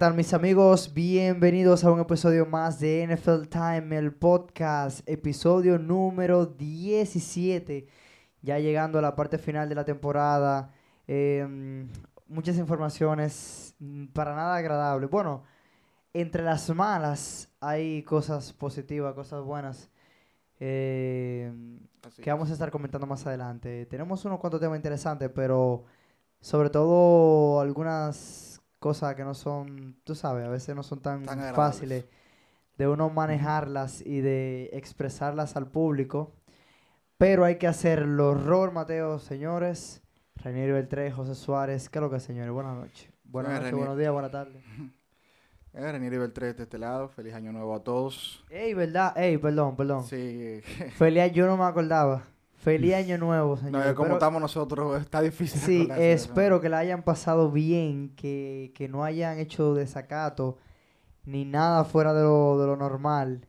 [0.00, 0.94] Hola, ¿qué tal mis amigos?
[0.94, 7.86] Bienvenidos a un episodio más de NFL Time, el podcast, episodio número 17,
[8.40, 10.72] ya llegando a la parte final de la temporada.
[11.06, 11.86] Em,
[12.28, 15.10] muchas informaciones mm, para nada agradables.
[15.10, 15.44] Bueno,
[16.14, 19.90] entre las malas hay cosas positivas, cosas buenas.
[20.56, 23.84] Así que vamos a estar comentando más adelante.
[23.84, 25.84] Tenemos unos cuantos temas interesantes, pero
[26.40, 28.49] sobre todo algunas
[28.80, 32.06] cosas que no son, tú sabes, a veces no son tan, fáciles
[32.76, 36.32] de uno manejarlas y de expresarlas al público.
[37.18, 38.34] Pero hay que hacerlo.
[38.34, 40.02] Ror Mateo, señores.
[40.36, 41.90] Renier Beltré, José Suárez.
[41.90, 42.50] ¿Qué es lo que es, señores?
[42.50, 43.10] Buenas noches.
[43.24, 44.64] Buenas noches, buenos días, buenas tardes.
[45.72, 48.44] Eh, Renier Beltré de este lado, feliz año nuevo a todos.
[48.50, 49.16] Ey, ¿verdad?
[49.16, 50.02] Ey, perdón, perdón.
[50.02, 50.60] Sí,
[50.96, 52.24] Feliz año, yo no me acordaba.
[52.60, 53.86] Feliz año nuevo, no, señores.
[53.88, 55.60] es como Pero- estamos nosotros, está difícil.
[55.60, 60.58] Sí, espero que la hayan pasado bien, que, que no hayan hecho desacato
[61.24, 63.46] ni nada fuera de lo, de lo normal.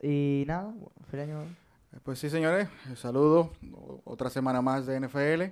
[0.00, 1.50] Y nada, bueno, feliz año nuevo.
[2.04, 3.48] Pues sí, señores, eh, saludos.
[4.04, 5.42] Otra semana más de NFL.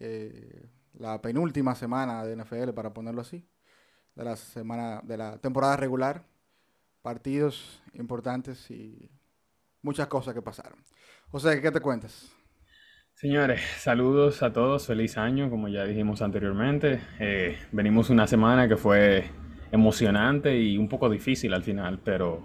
[0.00, 3.46] Eh, la penúltima semana de NFL, para ponerlo así.
[4.14, 6.24] De la semana, de la temporada regular.
[7.02, 9.10] Partidos importantes y
[9.82, 10.78] muchas cosas que pasaron.
[11.30, 12.32] O sea, ¿qué te cuentas?
[13.14, 17.00] Señores, saludos a todos, feliz año, como ya dijimos anteriormente.
[17.20, 19.30] Eh, venimos una semana que fue
[19.70, 22.42] emocionante y un poco difícil al final, pero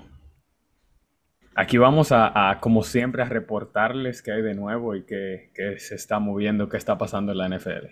[1.55, 5.79] aquí vamos a, a, como siempre, a reportarles qué hay de nuevo y qué, qué
[5.79, 7.87] se está moviendo, qué está pasando en la NFL.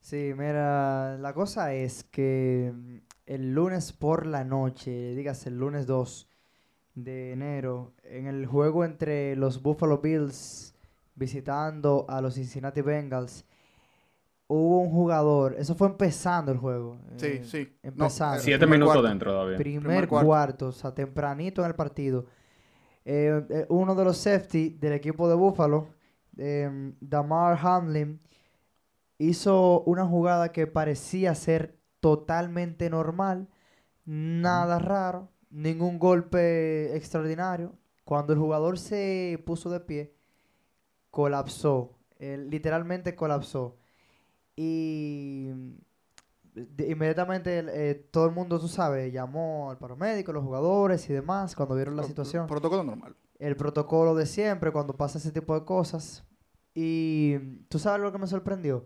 [0.00, 2.72] Sí, mira, la cosa es que
[3.26, 6.28] el lunes por la noche, digas el lunes 2
[6.94, 10.74] de enero, en el juego entre los Buffalo Bills
[11.14, 13.44] visitando a los Cincinnati Bengals,
[14.46, 16.98] hubo un jugador, eso fue empezando el juego.
[17.16, 17.78] Sí, eh, sí.
[17.82, 18.42] Empezando.
[18.42, 19.08] Siete minutos cuarto.
[19.08, 19.56] dentro todavía.
[19.56, 20.26] primer, Primer cuarto.
[20.26, 20.66] cuarto.
[20.68, 22.26] o sea, tempranito en el partido.
[23.04, 25.88] Eh, eh, uno de los safety del equipo de Buffalo,
[26.36, 28.20] eh, Damar Hamlin,
[29.18, 33.48] hizo una jugada que parecía ser totalmente normal,
[34.04, 37.72] nada raro, ningún golpe extraordinario.
[38.04, 40.14] Cuando el jugador se puso de pie,
[41.10, 43.76] colapsó, él literalmente colapsó.
[44.56, 45.48] Y
[46.54, 51.54] de- inmediatamente eh, todo el mundo, tú sabes, llamó al paramédico, los jugadores y demás
[51.54, 52.46] cuando vieron la Pro- situación.
[52.46, 53.14] Protocolo normal.
[53.38, 56.24] El protocolo de siempre cuando pasa ese tipo de cosas.
[56.74, 57.38] Y
[57.68, 58.84] tú sabes lo que me sorprendió.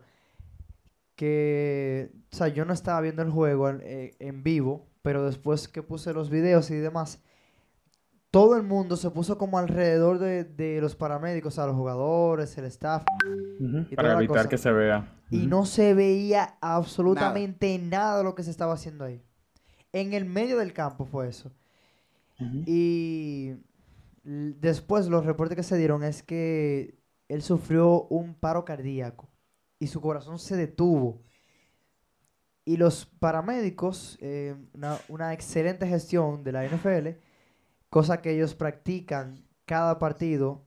[1.15, 5.68] Que, o sea, yo no estaba viendo el juego en, eh, en vivo, pero después
[5.68, 7.22] que puse los videos y demás,
[8.32, 12.58] todo el mundo se puso como alrededor de, de los paramédicos, o sea, los jugadores,
[12.58, 13.04] el staff,
[13.88, 14.48] y Para toda la evitar cosa.
[14.48, 15.08] que se vea.
[15.30, 18.18] y no se veía absolutamente nada.
[18.18, 19.22] de lo que se estaba haciendo ahí.
[19.92, 21.52] En el medio del campo fue eso.
[22.66, 23.54] Y
[24.24, 29.30] después los reportes que se dieron es que él sufrió un paro cardíaco
[29.78, 31.22] y su corazón se detuvo.
[32.66, 37.10] Y los paramédicos, eh, una, una excelente gestión de la NFL,
[37.88, 40.66] cosa que ellos practican cada partido,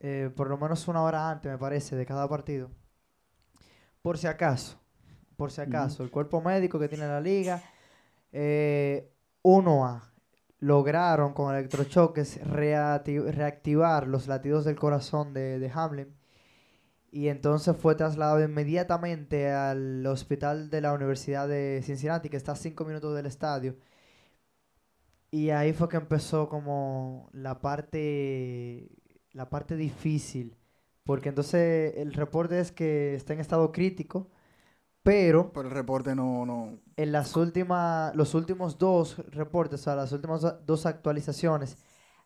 [0.00, 2.70] eh, por lo menos una hora antes, me parece, de cada partido.
[4.02, 4.78] Por si acaso,
[5.36, 7.62] por si acaso, el cuerpo médico que tiene la liga,
[8.30, 9.10] eh,
[9.42, 10.02] 1A,
[10.58, 16.17] lograron con electrochoques reactivar los latidos del corazón de, de Hamlin
[17.10, 22.56] y entonces fue trasladado inmediatamente al hospital de la Universidad de Cincinnati que está a
[22.56, 23.76] 5 minutos del estadio
[25.30, 28.90] y ahí fue que empezó como la parte
[29.32, 30.56] la parte difícil
[31.04, 34.30] porque entonces el reporte es que está en estado crítico
[35.02, 36.80] pero Pero el reporte no, no.
[36.96, 41.78] en las últimas, los últimos dos reportes, o sea, las últimas do- dos actualizaciones,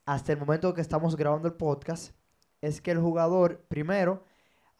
[0.06, 2.14] hasta el momento que estamos grabando el podcast,
[2.62, 4.24] es que el jugador, primero,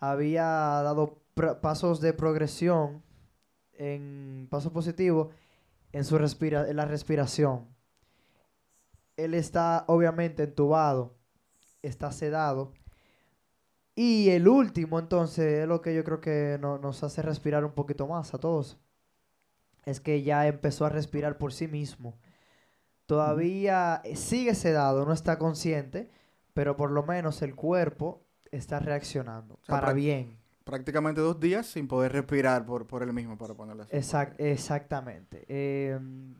[0.03, 1.23] había dado
[1.63, 3.03] pasos de progresión,
[3.75, 5.31] en paso positivo,
[5.93, 7.69] en, su respira en la respiración.
[9.17, 11.15] Él está obviamente entubado,
[11.83, 12.73] está sedado.
[13.95, 17.73] Y el último, entonces, es lo que yo creo que no- nos hace respirar un
[17.73, 18.79] poquito más a todos.
[19.85, 22.19] Es que ya empezó a respirar por sí mismo.
[23.07, 26.11] Todavía sigue sedado, no está consciente,
[26.55, 28.22] pero por lo menos el cuerpo
[28.53, 29.59] está reaccionando.
[29.65, 30.39] sea, para bien.
[30.65, 33.97] Prácticamente dos días sin poder respirar por, por él mismo, para ponerlo así.
[33.97, 35.45] Exact- exactamente.
[35.49, 36.37] Em,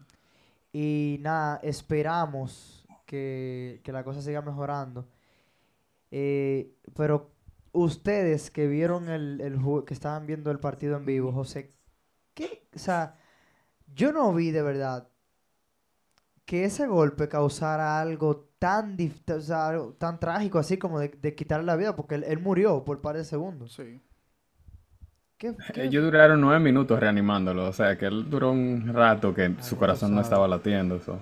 [0.73, 5.09] y nada, esperamos que, que la cosa siga mejorando.
[6.11, 7.33] Eh, pero
[7.73, 11.71] ustedes que vieron el, el que estaban viendo el partido en vivo, José,
[12.35, 13.17] ¿qué, o sea,
[13.95, 15.09] yo no vi de verdad
[16.53, 18.99] que ese golpe causara algo tan,
[19.35, 22.41] o sea, algo tan trágico así como de, de quitarle la vida, porque él, él
[22.41, 23.73] murió por un par de segundos.
[23.73, 24.03] Sí.
[25.39, 29.55] ¿Qué, qué- Ellos duraron nueve minutos reanimándolo, o sea que él duró un rato que
[29.61, 31.01] su Dios corazón no estaba latiendo.
[31.01, 31.19] so.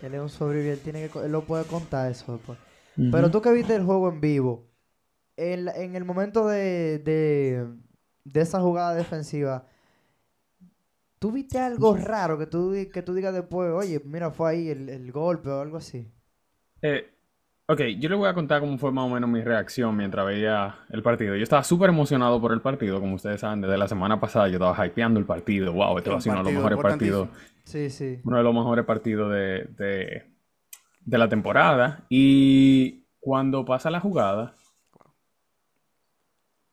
[0.00, 2.58] Él es un sobreviviente, él, tiene que, él lo puede contar eso después.
[3.08, 4.70] Pero tú que viste el juego en vivo,
[5.36, 7.68] en, el momento de, de,
[8.24, 9.66] de esa jugada defensiva,
[11.22, 14.88] ¿tú viste algo raro que tú, que tú digas después, oye, mira, fue ahí el,
[14.88, 16.12] el golpe o algo así?
[16.82, 17.08] Eh,
[17.66, 20.80] ok, yo le voy a contar cómo fue más o menos mi reacción mientras veía
[20.90, 21.36] el partido.
[21.36, 24.54] Yo estaba súper emocionado por el partido, como ustedes saben, desde la semana pasada yo
[24.54, 25.72] estaba hypeando el partido.
[25.72, 27.28] Wow, este va a ser uno de los mejores partidos,
[27.64, 28.20] Sí, sí.
[28.24, 30.24] uno de los mejores partidos de, de,
[31.04, 32.04] de la temporada.
[32.08, 34.56] Y cuando pasa la jugada,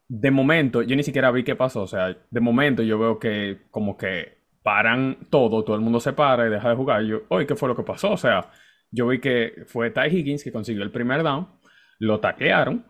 [0.08, 1.84] de momento, yo ni siquiera vi qué pasó.
[1.84, 4.39] O sea, de momento yo veo que como que
[4.70, 7.02] paran todo, todo el mundo se para y deja de jugar.
[7.02, 8.12] Yo, oye, ¿qué fue lo que pasó?
[8.12, 8.52] O sea,
[8.92, 11.48] yo vi que fue Ty Higgins que consiguió el primer down,
[11.98, 12.86] lo taclearon,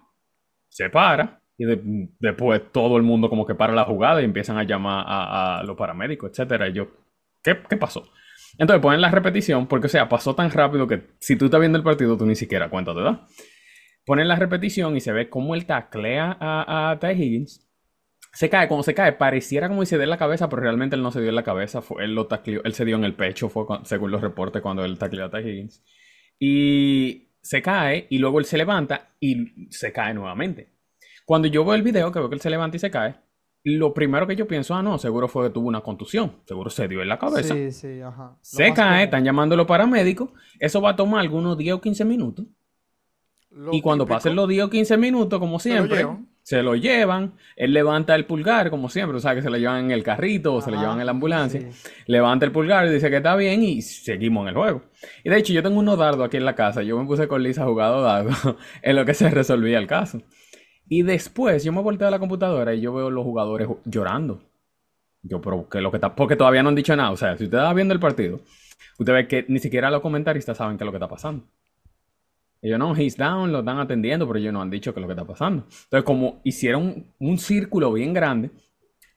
[0.67, 4.57] se para y de- después todo el mundo como que para la jugada y empiezan
[4.57, 6.67] a llamar a, los paramédicos, etcétera.
[6.67, 6.89] Y yo,
[7.41, 8.11] ¿qué, qué pasó?
[8.57, 11.77] Entonces ponen la repetición porque, o sea, pasó tan rápido que si tú estás viendo
[11.77, 13.25] el partido tú ni siquiera cuenta te da.
[14.05, 17.68] Ponen la repetición y se ve cómo él taclea a Ty Higgins.
[18.31, 20.95] Se cae, cuando se cae, pareciera como si se dio en la cabeza, pero realmente
[20.95, 21.81] él no se dio en la cabeza.
[21.81, 24.85] Fue, él, lo tacleó, él se dio en el pecho, fue según los reportes cuando
[24.85, 25.83] él tacleó a Ty Higgins.
[26.37, 30.69] Y se cae y luego él se levanta y se cae nuevamente.
[31.25, 33.15] Cuando yo veo el video, que veo que él se levanta y se cae,
[33.63, 36.37] lo primero que yo pienso, ah, no, seguro fue que tuvo una contusión.
[36.45, 37.53] Seguro se dio en la cabeza.
[37.53, 38.31] Sí, sí, ajá.
[38.31, 38.99] Lo Se cae, común.
[38.99, 40.29] están llamando los paramédicos.
[40.59, 42.45] Eso va a tomar algunos 10 o 15 minutos.
[43.51, 46.05] Lo Y cuando típico, pasen los 10 o 15 minutos, como siempre.
[46.49, 47.35] Se lo llevan.
[47.55, 49.15] Él levanta el pulgar, como siempre.
[49.17, 51.11] O sea, que se lo llevan en el carrito o se lo llevan en la
[51.11, 51.61] ambulancia.
[51.61, 51.89] sí.
[52.07, 54.81] Levanta el pulgar y dice que está bien y seguimos en el juego.
[55.23, 56.81] Y de hecho, yo tengo unos dardos aquí en la casa.
[56.81, 58.35] Yo me puse con Lisa jugando dardos
[58.81, 60.23] en lo que se resolvía el caso.
[60.87, 64.41] Y después yo me volteo a la computadora y yo veo los jugadores ju- llorando.
[65.21, 66.15] Yo, pero ¿qué es lo que está?
[66.15, 67.11] Porque todavía no han dicho nada.
[67.11, 68.39] O sea, si usted está viendo el partido,
[68.97, 71.45] usted ve que ni siquiera los comentaristas saben qué es lo que está pasando.
[72.61, 75.07] Ellos no, he's down, lo están atendiendo, pero ellos no han dicho qué es lo
[75.07, 75.63] que está pasando.
[75.85, 78.51] Entonces, como hicieron un círculo bien grande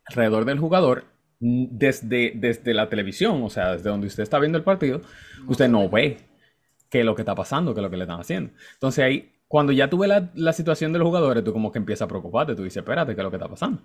[0.07, 1.05] alrededor del jugador,
[1.41, 5.03] desde, desde la televisión, o sea, desde donde usted está viendo el partido,
[5.49, 6.19] usted no ve
[6.91, 8.53] qué es lo que está pasando, qué es lo que le están haciendo.
[8.75, 12.07] Entonces ahí, cuando ya tuve la, la situación de los jugadores, tú como que empiezas
[12.07, 13.83] a preocuparte, tú dices, espérate, qué es lo que está pasando.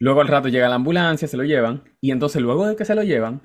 [0.00, 2.94] Luego al rato llega la ambulancia, se lo llevan, y entonces luego de que se
[2.94, 3.42] lo llevan,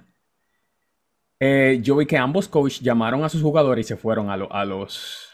[1.40, 4.52] eh, yo vi que ambos coaches llamaron a sus jugadores y se fueron a, lo-
[4.52, 5.27] a los,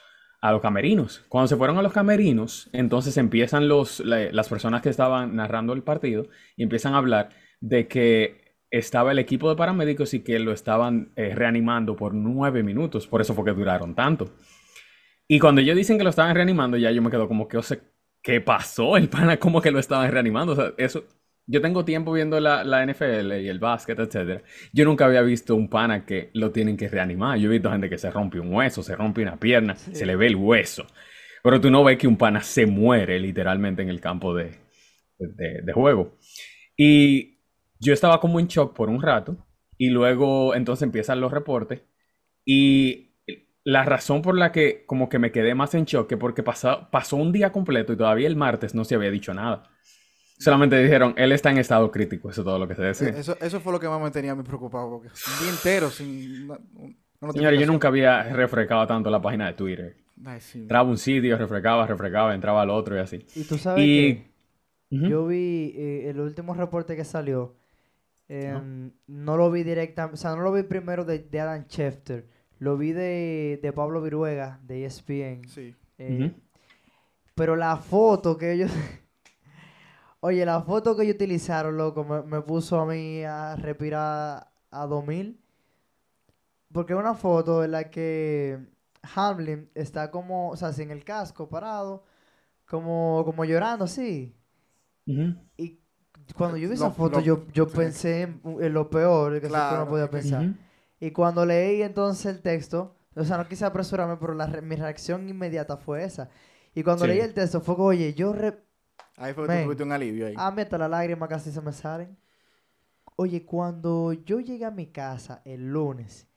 [0.43, 1.23] a los camerinos.
[1.29, 5.73] Cuando se fueron a los camerinos, entonces empiezan los, la- las personas que estaban narrando
[5.73, 7.29] el partido y empiezan a hablar
[7.61, 12.63] de que estaba el equipo de paramédicos y que lo estaban eh, reanimando por nueve
[12.63, 13.07] minutos.
[13.07, 14.31] Por eso fue que duraron tanto.
[15.27, 17.63] Y cuando ellos dicen que lo estaban reanimando, ya yo me quedo como que, o
[17.63, 17.79] sea,
[18.21, 18.97] ¿qué pasó?
[18.97, 20.53] El pana, como que lo estaban reanimando.
[20.53, 21.05] O sea, eso.
[21.45, 24.41] Yo tengo tiempo viendo la, la NFL y el básquet, etcétera.
[24.71, 27.37] Yo nunca había visto un pana que lo tienen que reanimar.
[27.37, 29.93] Yo he visto gente que se rompe un hueso, se rompe una pierna, Sí.
[29.95, 30.87] se le ve el hueso.
[31.43, 34.51] Pero tú no ves que un pana se muere literalmente en el campo de,
[35.19, 36.17] de- de juego.
[36.77, 37.39] Y
[37.79, 39.37] yo estaba como en shock por un rato.
[39.77, 41.81] Y luego entonces empiezan los reportes.
[42.45, 43.11] Y
[43.65, 46.89] la razón por la que como que me quedé más en shock que porque pasó,
[46.91, 49.63] pasó un día completo y todavía el martes no se había dicho nada.
[50.37, 52.29] Solamente dijeron, él está en estado crítico.
[52.29, 53.09] Eso es todo lo que se decía.
[53.09, 54.89] Eso, eso fue lo que más me tenía a mí preocupado.
[54.89, 56.49] Porque un día entero sin
[57.21, 59.95] una Señores, yo nunca había refrescado tanto la página de Twitter.
[60.25, 60.59] Ay, sí.
[60.59, 63.25] Entraba a un sitio, refrescaba, refrescaba, entraba al otro y así.
[63.35, 64.15] Y tú sabes Y...
[64.15, 64.33] que
[64.89, 67.55] yo vi eh, el último reporte que salió,
[68.27, 72.27] em, no lo vi directamente, o sea, no lo vi primero de, de Adam Schefter,
[72.59, 75.47] lo vi de, de Pablo Viruega, de ESPN.
[75.47, 75.73] Sí.
[75.97, 76.31] eh.
[77.35, 78.71] Pero la foto que ellos...
[80.25, 84.85] Oye, la foto que ellos utilizaron, loco, me, me puso a mí a respirar a
[84.87, 85.37] 2000.
[86.71, 88.59] Porque es una foto en la que
[89.15, 92.03] Hamlin está como, o sea, sin el casco, parado,
[92.67, 94.35] como, como llorando así.
[95.57, 95.79] Y
[96.35, 97.75] cuando yo vi esa Lo- foto, lo- yo, yo sí.
[97.75, 100.45] pensé en, en lo peor que Claro, uno podía pensar.
[100.45, 100.55] Ujú.
[100.99, 104.75] Y cuando leí entonces el texto, o sea, no quise apresurarme, pero la re- mi
[104.75, 106.29] reacción inmediata fue esa.
[106.73, 107.09] Y cuando Sí.
[107.11, 108.33] leí el texto fue que, oye, yo...
[108.33, 108.62] re-
[109.17, 110.33] Ahí fue que tú tuviste un alivio ahí.
[110.37, 112.17] Ah, meta las lágrimas casi se me salen.
[113.15, 116.27] Oye, cuando yo llegué a mi casa el lunes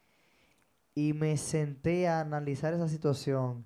[0.95, 3.65] y me senté a analizar esa situación,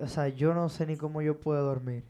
[0.00, 2.04] o sea, yo no sé ni cómo yo puedo dormir.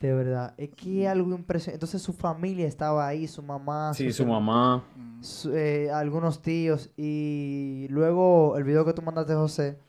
[0.00, 0.54] De verdad.
[0.56, 1.74] Es que es algo impresionante.
[1.74, 3.92] Entonces su familia estaba ahí, su mamá.
[3.94, 4.84] Sí, su mamá.
[4.94, 5.22] Mm.
[5.24, 6.90] su- eh, algunos tíos.
[6.96, 9.80] Y luego el video que tú mandaste, José,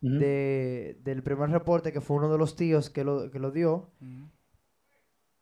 [0.00, 3.90] De, del primer reporte, que fue uno de los tíos que lo, que lo dio.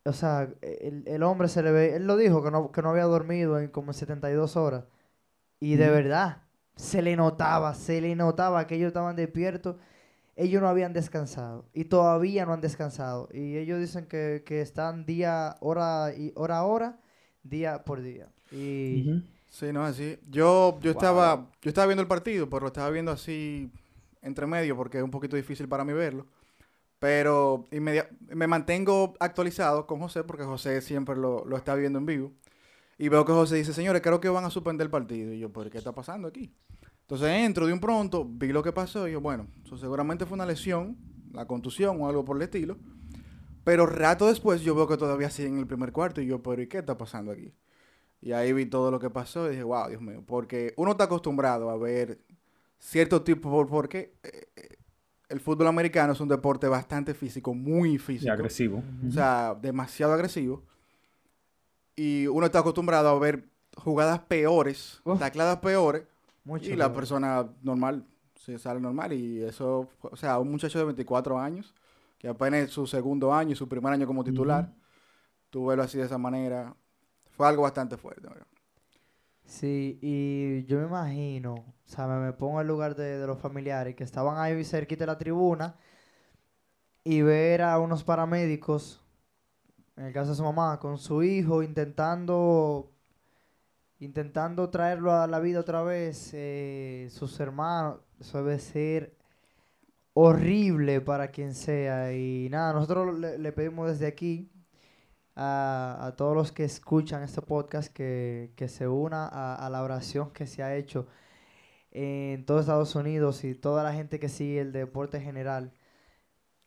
[0.05, 2.91] O sea, el, el hombre se le ve, él lo dijo, que no, que no
[2.91, 4.85] había dormido en como 72 horas.
[5.61, 6.45] Y de verdad,
[6.77, 9.77] se le notaba, se le notaba que ellos estaban despiertos.
[10.37, 13.29] Ellos no habían descansado y todavía no han descansado.
[13.33, 17.01] Y ellos dicen que, que están día, hora y hora a hora,
[17.43, 18.31] día por día.
[18.51, 19.11] Y.
[19.51, 20.19] Sí, no, así.
[20.29, 20.93] Yo, yo Wow.
[20.93, 23.73] estaba, yo estaba viendo el partido, pero lo estaba viendo así
[24.23, 26.27] entre medio porque es un poquito difícil para mí verlo.
[26.99, 32.33] Pero me mantengo actualizado con José porque José siempre lo, lo está viendo en vivo.
[32.99, 35.33] Y veo que José dice, señores, creo que van a suspender el partido.
[35.33, 36.53] Y yo, ¿pero qué está pasando aquí?
[37.03, 40.35] Entonces entro de un pronto, vi lo que pasó y yo, bueno, eso seguramente fue
[40.35, 40.99] una lesión,
[41.33, 42.77] la contusión o algo por el estilo.
[43.65, 46.61] Pero rato después yo veo que todavía sigue en el primer cuarto y yo, ¿pero
[46.61, 47.55] y qué está pasando aquí?
[48.21, 51.05] Y ahí vi todo lo que pasó y dije, wow, Dios mío, porque uno está
[51.05, 52.21] acostumbrado a ver
[52.79, 54.77] cierto tipo, por- porque eh, eh,
[55.29, 58.33] el fútbol americano es un deporte bastante físico, muy Y físico.
[58.33, 58.83] agresivo.
[59.07, 60.63] O sea, demasiado agresivo.
[61.97, 65.19] Y uno está acostumbrado a ver jugadas peores, Uf.
[65.19, 66.05] tacladas peores,
[66.45, 66.97] mucho y la peor.
[66.97, 68.05] persona normal
[68.37, 69.13] se sale normal.
[69.13, 71.75] Y eso, o sea, un muchacho de 24 años,
[72.19, 74.73] que apenas es su segundo año y su primer año como titular,
[75.51, 76.75] tú verlo así de esa manera,
[77.37, 78.29] fue algo bastante fuerte.
[78.29, 78.47] ¿verdad?
[79.49, 83.27] Sí, y yo me imagino, o sea, me, me pongo en el lugar de, de
[83.27, 85.77] los familiares que estaban ahí cerquita de la tribuna
[87.05, 89.03] y ver a unos paramédicos,
[89.97, 92.93] en el caso de su mamá, con su hijo intentando,
[94.01, 99.17] intentando traerlo a la vida otra vez, eh, sus hermanos, eso debe ser
[100.15, 102.13] horrible para quien sea.
[102.15, 104.51] Y nada, nosotros le pedimos desde aquí
[105.39, 109.83] a, a todos los que escuchan este podcast que, que se una a, a la
[109.83, 111.07] oración que se ha hecho
[111.93, 115.73] en todo Estados Unidos y toda la gente que sigue el deporte general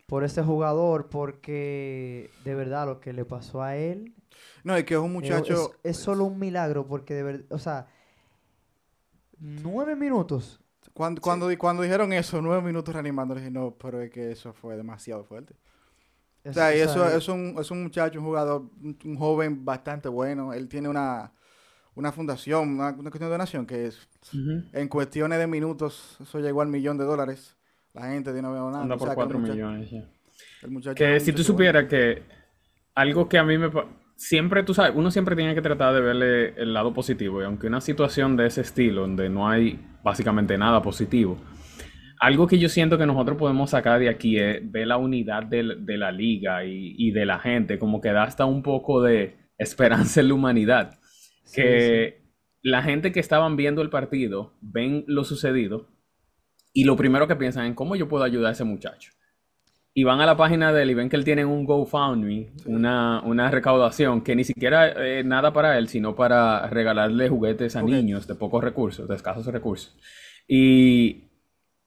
[0.08, 4.14] por este jugador porque de verdad lo que le pasó a él
[4.64, 5.74] No, y que es un es- muchacho...
[5.84, 7.88] es, es solo un milagro porque de verdad, o sea,
[9.40, 10.60] nueve minutos.
[10.94, 14.76] Cuando, cuando, cuando dijeron eso, nueve minutos reanimando, dije, no, pero es que eso fue
[14.76, 15.56] demasiado fuerte.
[16.44, 18.98] O Es- sea, y o eso sea, es un, es un muchacho, un jugador, un,
[19.06, 20.54] un joven bastante bueno.
[20.54, 21.32] Él tiene una,
[21.96, 24.08] una fundación, una, una cuestión de donación que es,
[24.74, 27.56] en cuestiones de minutos, eso llegó al millón de dólares.
[27.94, 28.80] La gente tiene donando.
[28.80, 30.10] Anda o por sea, que el 4 muchacho- millones ya.
[30.64, 32.24] el muchacho Que si tú supieras que
[32.96, 33.70] algo que a mí me...
[34.16, 37.42] Siempre, tú sabes, uno siempre tiene que tratar de verle el lado positivo.
[37.42, 41.38] Y aunque una situación de ese estilo, donde no hay básicamente nada positivo,
[42.22, 45.64] algo que yo siento que nosotros podemos sacar de aquí es ver la unidad de,
[45.64, 50.22] la liga y, y de la gente, como que da hasta un poco de esperanza
[50.22, 51.00] en la humanidad.
[51.44, 52.22] sí, que
[52.62, 55.88] la gente que estaban viendo el partido ven lo sucedido
[56.74, 59.14] y lo primero que piensan es cómo yo puedo ayudar a ese muchacho.
[59.92, 63.22] Y van a la página de él y ven que él tiene un GoFundMe, una,
[63.24, 68.28] una recaudación que ni siquiera es nada para él, sino para regalarle juguetes a niños
[68.28, 69.98] de pocos recursos, de escasos recursos.
[70.48, 71.31] Y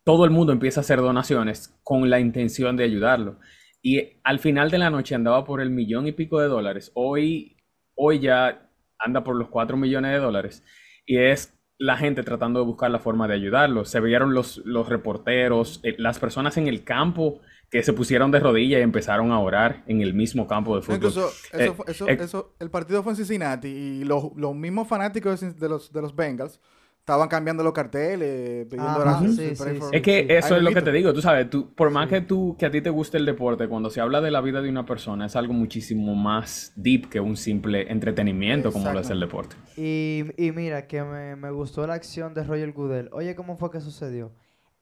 [0.05, 3.39] todo el mundo empieza a hacer donaciones con la intención de ayudarlo.
[3.83, 6.91] Y al final de la noche andaba por el millón y pico de dólares.
[6.95, 7.57] Hoy,
[7.95, 10.63] hoy ya anda por los cuatro millones de dólares.
[11.07, 13.85] Y es la gente tratando de buscar la forma de ayudarlo.
[13.85, 18.41] Se vieron los, los reporteros, eh, las personas en el campo que se pusieron de
[18.41, 20.97] rodillas y empezaron a orar en el mismo campo de fútbol.
[20.97, 24.87] Incluso, eso, Eh, eso, eh, eso- el partido fue en Cincinnati y los, los mismos
[24.87, 26.61] fanáticos de los, de los Bengals
[27.05, 29.87] estaban cambiando los carteles, pidiendo oraciones, sí, sí.
[29.93, 32.09] Es que eso es lo que te digo, tú sabes, tú, por más Sí.
[32.09, 34.63] que tú, que a ti te guste el deporte, cuando se habla de la vida
[34.63, 39.11] de una persona es algo muchísimo más deep que un simple entretenimiento como lo es
[39.11, 39.57] el deporte.
[39.77, 43.09] Y, y mira, que me, me gustó la acción de Roger Goodell.
[43.13, 44.33] Oye, ¿cómo fue que sucedió?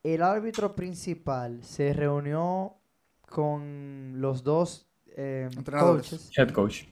[0.02, 2.76] El árbitro principal se reunió
[3.28, 6.08] con los dos eh, Entrenadores.
[6.10, 6.84] coaches Head coach.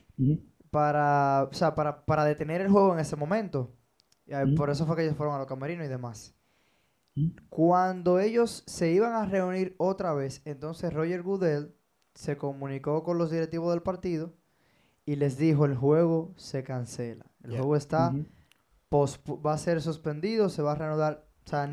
[0.71, 3.75] Para, o sea, para, para detener el juego en ese momento.
[4.31, 4.55] Y, Ujú.
[4.55, 6.35] Por eso fue que ellos fueron a los camerinos y demás.
[7.17, 7.33] Ujú.
[7.51, 11.75] Cuando ellos se iban a reunir otra vez, entonces Roger Goodell
[12.15, 14.33] se comunicó con los directivos del partido
[15.05, 17.27] y les dijo, el juego se cancela.
[17.43, 18.15] El juego está
[18.93, 21.27] va a ser suspendido, se va a reanudar.
[21.47, 21.71] O sea,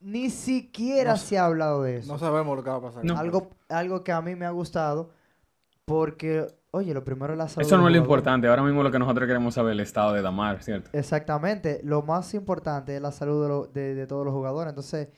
[0.00, 2.12] ni siquiera No se ha hablado de eso.
[2.12, 3.04] No sabemos lo que va a pasar.
[3.04, 3.16] No.
[3.16, 5.10] Algo, algo que a mí me ha gustado
[5.84, 8.90] porque, oye, lo primero es la salud Eso no es lo importante, ahora mismo lo
[8.90, 10.90] que nosotros queremos saber es el estado de Damar, ¿cierto?
[10.92, 11.80] Exactamente.
[11.84, 14.70] Lo más importante es la salud de, lo- de- de todos los jugadores.
[14.70, 15.08] Entonces,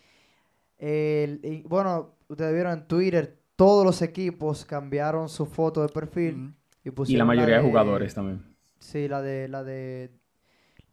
[0.79, 6.55] el- y, bueno, ustedes vieron en Twitter todos los equipos cambiaron su foto de perfil
[6.85, 8.43] y Y pusieron la mayoría de de- jugadores también.
[8.81, 10.11] Sí, la de la de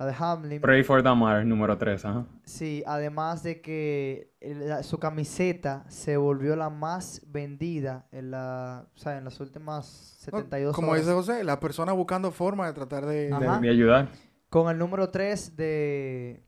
[0.01, 0.62] la de Hamlin.
[0.62, 2.25] Pray for Damar, número 3, ajá.
[2.43, 8.98] Sí, además de que la- su camiseta se volvió la más vendida en la, o
[8.98, 11.03] sea, en las últimas No, 72 Como horas.
[11.03, 13.27] dice José, la persona buscando forma de tratar de...
[13.27, 13.60] De, Ajá.
[13.60, 14.10] de ayudar.
[14.50, 16.43] Con el número 3 de,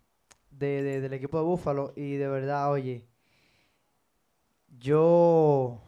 [0.52, 1.94] de- de- del equipo de Búfalo.
[1.96, 3.08] Y de verdad, oye,
[4.80, 5.82] yo,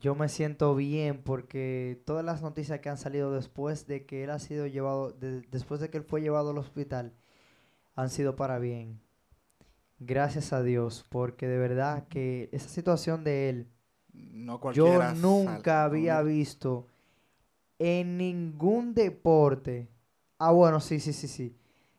[0.00, 4.30] yo me siento bien porque todas las noticias que han salido después de que él
[4.30, 7.12] ha sido llevado, de- después de que él fue llevado al hospital,
[7.96, 9.00] han sido para bien.
[10.00, 13.68] Gracias a Dios, porque de verdad que esa situación de él,
[14.12, 16.86] No yo nunca había visto
[17.78, 19.88] en ningún deporte.
[20.38, 21.56] Ah, bueno, sí, sí, sí, sí.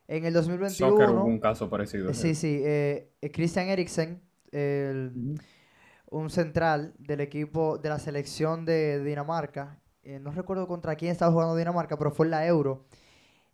[0.08, 2.10] En el Soccer hubo 2021, un caso parecido.
[2.10, 5.12] eh, sí, sí, eh, eh, Christian Eriksen, el-.
[6.10, 11.32] Un central del equipo de la selección de Dinamarca, eh, no recuerdo contra quién estaba
[11.32, 12.86] jugando Dinamarca, pero fue en la Euro.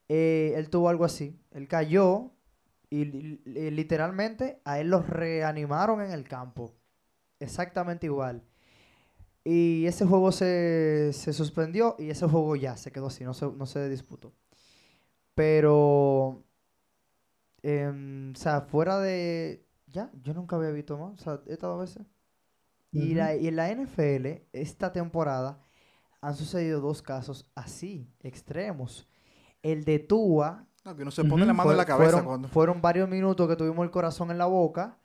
[0.08, 1.38] eh, él tuvo algo así.
[1.52, 2.32] Él cayó
[2.90, 6.74] y li- li- literalmente a él lo reanimaron en el campo.
[7.40, 8.42] Exactamente igual.
[9.44, 13.46] Y ese juego se, se suspendió y ese juego ya se quedó así, no se,
[13.46, 14.32] no se disputó.
[15.34, 16.42] Pero,
[17.62, 19.64] em, o sea, fuera de...
[19.86, 22.02] Ya, yo nunca había visto más, o sea, he estado a veces.
[22.96, 25.60] Y, la, y en la NFL, esta temporada,
[26.20, 29.08] han sucedido dos casos así, extremos.
[29.62, 32.48] El de Tua, No, que uno se pone la mano en la cabeza fueron, cuando...
[32.48, 34.98] fueron varios minutos que tuvimos el corazón en la boca,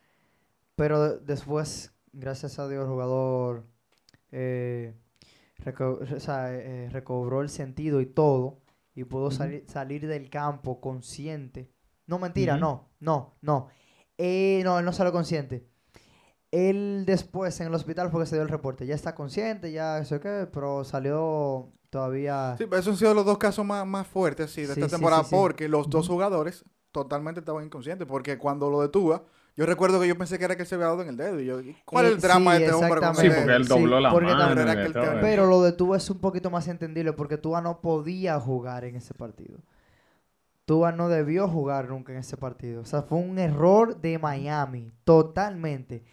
[0.76, 3.66] pero de- después, gracias a Dios, el jugador
[4.32, 4.94] eh,
[5.64, 8.60] reco- o sea, eh, recobró el sentido y todo,
[8.96, 9.36] y pudo Ujú.
[9.36, 11.72] salir, salir del campo consciente.
[12.08, 13.68] No, mentira, no, no, no.
[14.18, 15.66] Eh, no, él no salió consciente.
[16.52, 18.86] Él después en el hospital fue que se dio el reporte.
[18.86, 22.56] Ya está consciente, ya sé qué, pero salió todavía...
[22.58, 24.88] Sí, pero esos han sido los dos casos más, más fuertes sí, de Sí, esta
[24.90, 25.36] sí, temporada sí, sí.
[25.36, 30.18] porque los dos jugadores totalmente estaban inconscientes porque cuando lo detuvo, yo recuerdo que yo
[30.18, 32.06] pensé que era que él se había dado en el dedo y yo, ¿y ¿cuál
[32.06, 34.12] es Eh, el drama sí, de este hombre con Sí, porque él Sí, dobló la
[34.12, 34.56] porque mano.
[34.84, 35.04] que todo.
[35.04, 38.84] tema- Pero lo de Tua es un poquito más entendible porque Tua no podía jugar
[38.84, 39.60] en ese partido.
[40.66, 42.82] Tua no debió jugar nunca en ese partido.
[42.82, 46.04] O sea, fue un error de Miami, totalmente.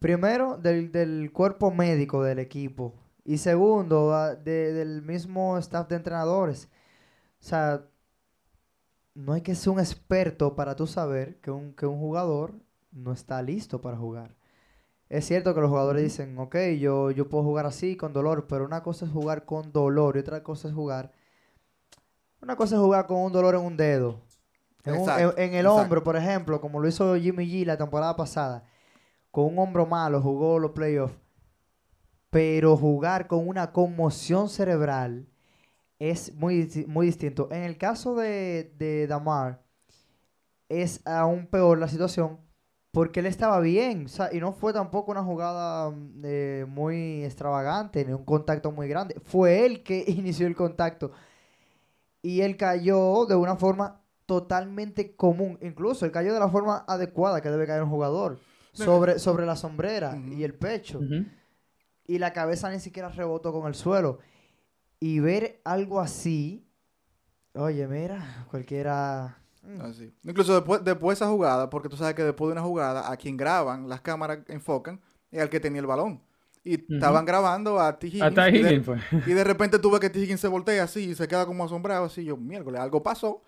[0.00, 2.94] Primero, del, del cuerpo médico del equipo.
[3.24, 6.68] Y segundo, ah, de- del mismo staff de entrenadores.
[7.40, 7.86] O sea,
[9.14, 12.54] no hay que ser un experto para tú saber que un, que un jugador
[12.92, 14.36] no está listo para jugar.
[15.08, 18.64] Es cierto que los jugadores dicen, ok, yo, yo puedo jugar así, con dolor, pero
[18.64, 21.12] una cosa es jugar con dolor y otra cosa es jugar...
[22.42, 24.20] Una cosa es jugar con un dolor en un dedo.
[24.84, 25.74] En, un- en- en el exacto.
[25.76, 28.64] hombro, por ejemplo, como lo hizo Jimmy G la temporada pasada.
[29.36, 31.14] Con un hombro malo jugó los playoffs.
[32.30, 35.28] Pero jugar con una conmoción cerebral
[35.98, 37.46] es muy, muy distinto.
[37.50, 39.62] En el caso de, de Damar,
[40.70, 42.38] es aún peor la situación
[42.92, 44.06] porque él estaba bien.
[44.32, 49.20] y no fue tampoco una jugada mm, eh, muy extravagante, ni un contacto muy grande.
[49.22, 51.10] Fue él que inició el contacto.
[52.22, 55.58] Y él cayó de una forma totalmente común.
[55.60, 58.38] Incluso él cayó de la forma adecuada que debe caer un jugador.
[58.84, 61.00] Sobre, sobre la sombrera y el pecho
[62.06, 64.18] y la cabeza ni siquiera rebotó con el suelo.
[65.00, 66.66] Y ver algo así,
[67.54, 69.38] oye, mira, cualquiera...
[69.62, 70.14] mm, Así.
[70.22, 73.16] Incluso después, después de esa jugada, porque tú sabes que después de una jugada, a
[73.16, 76.22] quien graban, las cámaras enfocan, es al que tenía el balón.
[76.64, 78.08] Y estaban grabando a T.
[78.08, 78.22] Higgins.
[78.22, 78.82] Hasta y, de,
[79.26, 80.18] y repente tú ves que T.
[80.18, 82.24] Higgins se voltea así y se queda como asombrado, así.
[82.24, 83.42] Yo, miércoles, algo pasó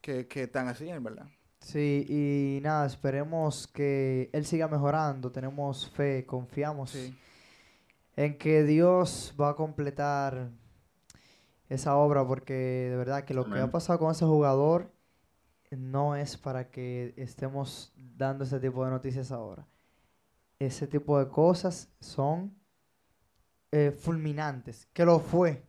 [0.00, 1.26] que, que están así, en verdad.
[1.60, 5.30] Sí, y nada, esperemos que él siga mejorando.
[5.30, 7.16] Tenemos fe, confiamos Sí.
[8.16, 10.50] en que Dios va a completar
[11.68, 12.54] esa obra, porque
[12.90, 14.90] de verdad que lo que ha pasado con ese jugador
[15.70, 19.66] no es para que estemos dando ese tipo de noticias ahora.
[20.58, 22.52] Ese tipo de cosas son
[23.72, 25.62] eh, fulminantes, que lo fue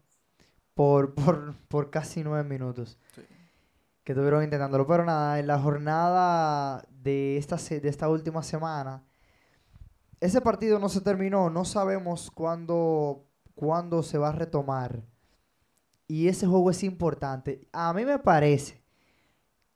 [0.74, 3.22] por, por, por casi nueve minutos Sí.
[4.12, 4.86] Que estuvieron intentándolo.
[4.86, 9.04] Pero nada, en la jornada de esta, de esta última semana,
[10.20, 15.02] ese partido no se terminó, no sabemos cuándo, cuándo se va a retomar.
[16.08, 17.68] Y ese juego es importante.
[17.72, 18.84] A mí me parece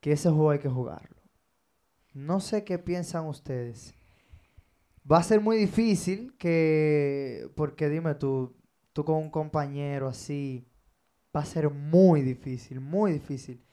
[0.02, 1.22] que ese juego hay que jugarlo.
[2.14, 3.96] No sé qué piensan ustedes.
[5.10, 8.56] Va a ser muy difícil que, porque dime tú,
[8.92, 10.68] tú con un compañero así,
[11.36, 13.64] va a ser muy difícil, muy difícil.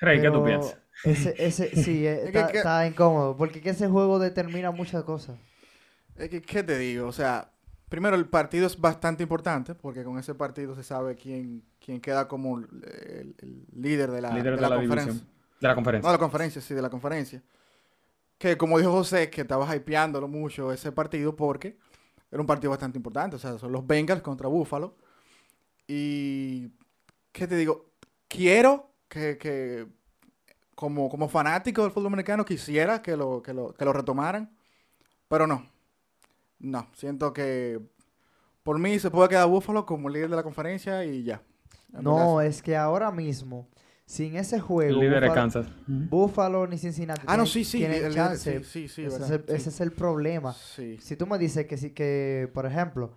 [0.00, 0.78] Rey, ¿qué tú piensas?
[1.04, 4.70] Ese, ese, sí, eh, Es que- está, que- está incómodo, porque que ese juego determina
[4.70, 5.36] muchas cosas.
[6.16, 7.06] Es que, ¿qué te digo?
[7.06, 7.50] O sea,
[7.88, 12.26] primero el partido es bastante importante porque con ese partido se sabe quién, quién queda
[12.28, 15.12] como el, el líder de la, Líder de de la la conferencia.
[15.12, 15.32] división.
[15.60, 16.08] De la No, conferencia.
[16.10, 17.42] de la conferencia, sí, de la conferencia.
[18.36, 21.76] Que como dijo José, que estaba hypeándolo mucho ese partido porque
[22.30, 23.36] era un partido bastante importante.
[23.36, 24.94] O sea, son los Bengals contra Buffalo.
[25.86, 26.68] Y,
[27.32, 27.86] ¿qué te digo?
[28.28, 29.86] Quiero que, que
[30.74, 34.50] como, como fanático del fútbol americano, quisiera que lo, que lo, que lo retomaran.
[35.28, 35.66] Pero no.
[36.60, 37.80] No, siento que
[38.62, 41.42] por mí se puede quedar Buffalo como líder de la conferencia y ya.
[41.92, 43.68] No, es que ahora mismo,
[44.04, 45.66] sin ese El juego, líder de Buffalo- Kansas.
[45.86, 47.78] Buffalo ni Cincinnati Ah, no, tienen- sí, sí.
[47.78, 48.58] tienen el líder- chance.
[48.64, 49.68] sí, sí, sí, ese, es el, ese Sí.
[49.70, 50.52] es el problema.
[50.52, 50.98] Sí.
[51.00, 53.12] Si tú me dices que sí, que por ejemplo,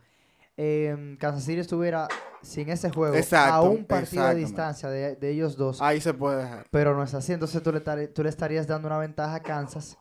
[0.62, 2.08] em, Kansas City estuviera
[2.44, 6.14] sin ese juego Exacto, a un partido de distancia de, de ellos dos, Ahí se
[6.14, 6.68] puede dejar.
[6.70, 9.98] pero no es así, entonces tú le, tú le estarías dando una ventaja a Kansas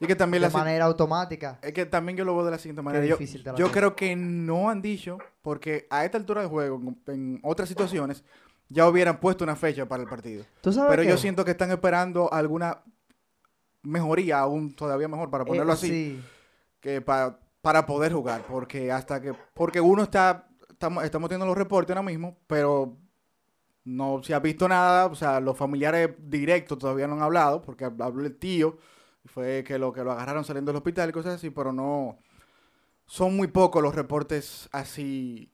[0.00, 1.60] Y que también de la manera automática.
[1.62, 3.04] es que también yo lo veo de la siguiente manera.
[3.06, 7.68] Yo, la creo que no han dicho, porque a esta altura del juego, en, otras
[7.68, 8.24] situaciones,
[8.68, 10.44] ya hubieran puesto una fecha para el partido.
[10.62, 12.82] ¿Tú sabes Pero yo siento que están esperando alguna
[13.82, 16.22] mejoría, aún todavía mejor, para Eh, ponerlo así, sí.
[16.80, 18.44] que pa- para poder jugar.
[18.46, 22.98] Porque hasta que, porque uno está, estamos, estamos teniendo los reportes ahora mismo, pero
[23.84, 27.84] no se ha visto nada, o sea, los familiares directos todavía no han hablado, porque
[27.86, 28.76] hab- habló el tío,
[29.24, 32.18] fue que lo, que lo agarraron saliendo del hospital y cosas así, pero no,
[33.06, 35.50] son muy pocos los reportes así.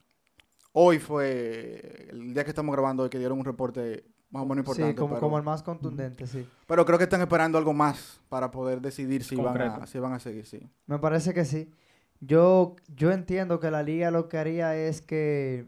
[0.73, 4.59] Hoy fue el día que estamos grabando hoy que dieron un reporte más o menos
[4.59, 4.91] importante.
[4.91, 6.47] Sí, como, pero, como el más contundente, sí.
[6.67, 10.13] pero creo que están esperando algo más para poder decidir si, van a, si van
[10.13, 10.69] a seguir, sí.
[10.85, 11.71] Me parece que sí.
[12.21, 15.67] Yo, yo entiendo que la liga lo que haría es que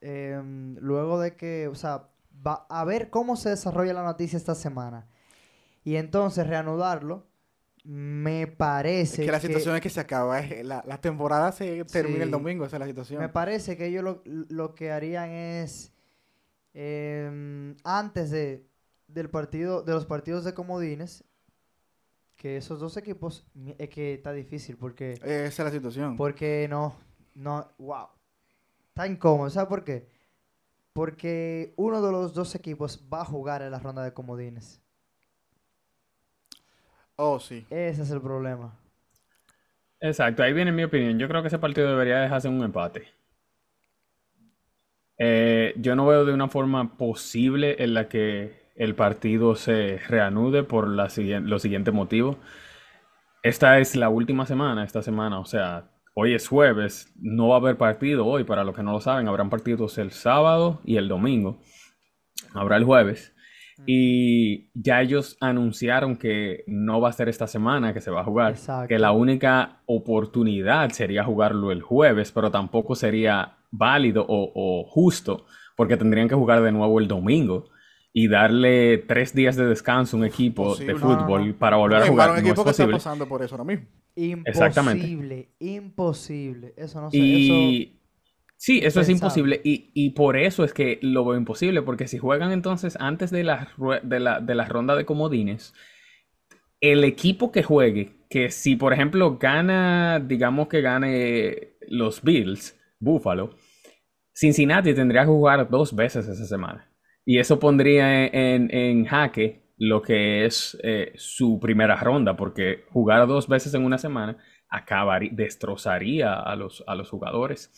[0.00, 2.08] em, luego de que, o sea,
[2.46, 5.06] va a ver cómo se desarrolla la noticia esta semana
[5.84, 7.26] y entonces reanudarlo,
[7.84, 11.84] me Es parece que la que- situación es que se acaba, la, la temporada se
[11.86, 13.20] termina el domingo, esa es la situación.
[13.20, 15.92] me parece que ellos lo, lo que harían es
[16.74, 18.66] em, antes de
[19.08, 21.24] del partido de los partidos de comodines
[22.42, 23.46] que esos dos equipos
[23.78, 26.16] es que está difícil porque Esa es la situación.
[26.16, 26.96] Porque no,
[27.36, 28.08] no, wow.
[28.88, 29.48] Está incómodo.
[29.48, 30.08] ¿Sabes por qué?
[30.92, 34.82] Porque uno de los dos equipos va a jugar en la ronda de comodines.
[37.14, 37.64] Oh, sí.
[37.70, 38.76] Ese es el problema.
[40.00, 41.20] Exacto, ahí viene mi opinión.
[41.20, 43.06] Yo creo que ese partido debería dejarse en un empate.
[45.16, 50.62] Eh, yo no veo de una forma posible en la que el partido se reanude
[50.62, 51.08] por la
[51.40, 52.36] los siguientes motivos.
[53.42, 57.58] Esta es la última semana, esta semana, o sea, hoy es jueves, no va a
[57.58, 61.08] haber partido hoy, para los que no lo saben, habrán partidos el sábado y el
[61.08, 61.60] domingo.
[62.54, 63.34] Habrá el jueves.
[63.84, 68.24] Y ya ellos anunciaron que no va a ser esta semana que se va a
[68.24, 68.86] jugar, Exacto.
[68.88, 75.46] que la única oportunidad sería jugarlo el jueves, pero tampoco sería válido o, o justo,
[75.74, 77.71] porque tendrían que jugar de nuevo el domingo
[78.12, 81.58] y darle tres días de descanso a un equipo de No, no, fútbol no.
[81.58, 82.30] para volver a jugar.
[82.30, 82.90] un No es equipo que está posible.
[82.90, 83.86] pasando por eso ahora mismo.
[84.44, 85.06] Exactamente.
[85.06, 86.74] Imposible, imposible.
[86.76, 87.36] Eso no sé.
[87.36, 88.00] Eso, Y
[88.56, 89.60] sí, eso es imposible.
[89.64, 93.44] Y, y por eso es que lo veo imposible, porque si juegan entonces antes de
[93.44, 93.68] la,
[94.02, 95.74] de la, de la ronda de comodines,
[96.80, 103.50] el equipo que juegue, que si por ejemplo gana, digamos que gane los Bills, Buffalo,
[104.34, 106.91] Cincinnati tendría que jugar dos veces esa semana.
[107.24, 113.26] Y eso pondría en, en jaque lo que es eh, su primera ronda, porque jugar
[113.26, 114.36] dos veces en una semana
[114.68, 117.72] acabaría, destrozaría a los, a los jugadores.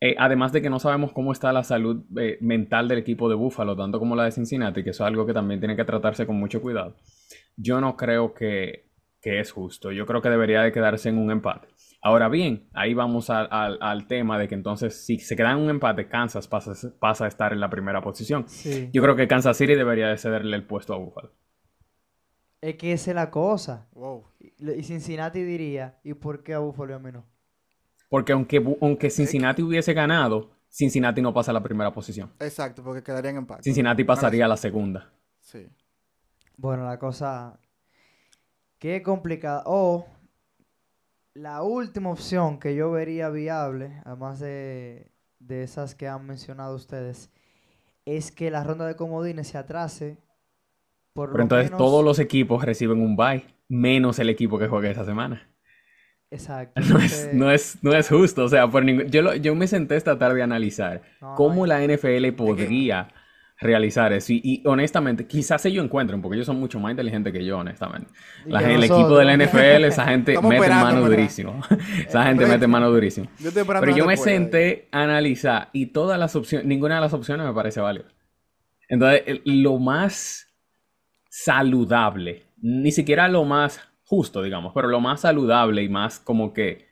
[0.00, 3.34] Eh, además de que no sabemos cómo está la salud eh, mental del equipo de
[3.34, 6.26] Buffalo, tanto como la de Cincinnati, que eso es algo que también tiene que tratarse
[6.26, 6.96] con mucho cuidado.
[7.56, 8.90] Yo no creo que,
[9.22, 9.92] que es justo.
[9.92, 11.68] Yo creo que debería de quedarse en un empate.
[12.06, 16.06] Ahora bien, ahí vamos al, tema de que entonces si se queda en un empate,
[16.06, 18.44] Kansas pasa, pasa a estar en la primera posición.
[18.46, 18.88] sí.
[18.92, 21.32] Yo creo que Kansas City debería de cederle el puesto a Buffalo.
[22.60, 23.88] Es que esa es la cosa.
[23.90, 24.24] Wow.
[24.38, 27.26] Y Cincinnati diría, ¿y por qué a Buffalo y a mí no?
[28.08, 32.32] Porque aunque, aunque Cincinnati hubiese ganado, Cincinnati no pasa a la primera posición.
[32.38, 33.64] Exacto, porque quedaría en empate.
[33.64, 35.12] Cincinnati pasaría a la segunda.
[35.40, 35.66] Sí.
[36.56, 37.58] Bueno, la cosa.
[38.78, 39.64] Qué complicada.
[39.66, 40.06] O
[41.36, 47.30] la última opción que yo vería viable, además de, de esas que han mencionado ustedes,
[48.04, 50.18] es que la ronda de comodines se atrase.
[51.12, 54.68] Por Pero lo entonces menos- todos los equipos reciben un bye, menos el equipo que
[54.68, 55.48] juegue esa semana.
[56.30, 56.80] Exacto.
[56.90, 58.44] No es, entonces- no es, no es justo.
[58.44, 61.66] O sea, por ningún- yo, lo- yo me senté esta tarde a analizar no, cómo
[61.66, 63.08] no, la NFL podría
[63.58, 64.32] realizar eso.
[64.32, 68.10] Y, y, honestamente, quizás ellos encuentren, porque ellos son mucho más inteligentes que yo, honestamente.
[68.44, 68.98] La el nosotros.
[69.00, 71.16] equipo de la NFL, esa gente Estamos mete mano ¿verdad?
[71.16, 71.60] durísimo.
[72.06, 73.28] esa gente mete mano durísimo.
[73.38, 77.46] Yo Pero yo me senté a analizar y todas las opciones, ninguna de las opciones
[77.46, 78.04] me parece válida.
[78.88, 80.52] Entonces, lo más
[81.30, 86.86] saludable, ni siquiera lo más justo, digamos, pero lo más saludable y más como que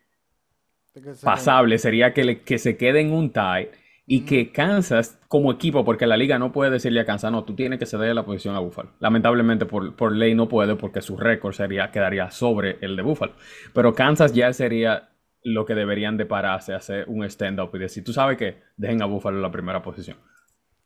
[1.22, 3.70] pasable sería que, le- que se quede en un tie
[4.06, 7.54] y que Kansas como equipo, porque la liga no puede decirle a Kansas, no, tú
[7.54, 8.90] tienes que ceder la posición a Buffalo.
[9.00, 13.32] Lamentablemente por, por ley no puede porque su récord sería, quedaría sobre el de Buffalo.
[13.72, 15.10] Pero Kansas ya sería
[15.42, 19.06] lo que deberían de pararse, hacer un stand-up y decir, tú sabes que dejen a
[19.06, 20.18] Buffalo en la primera posición.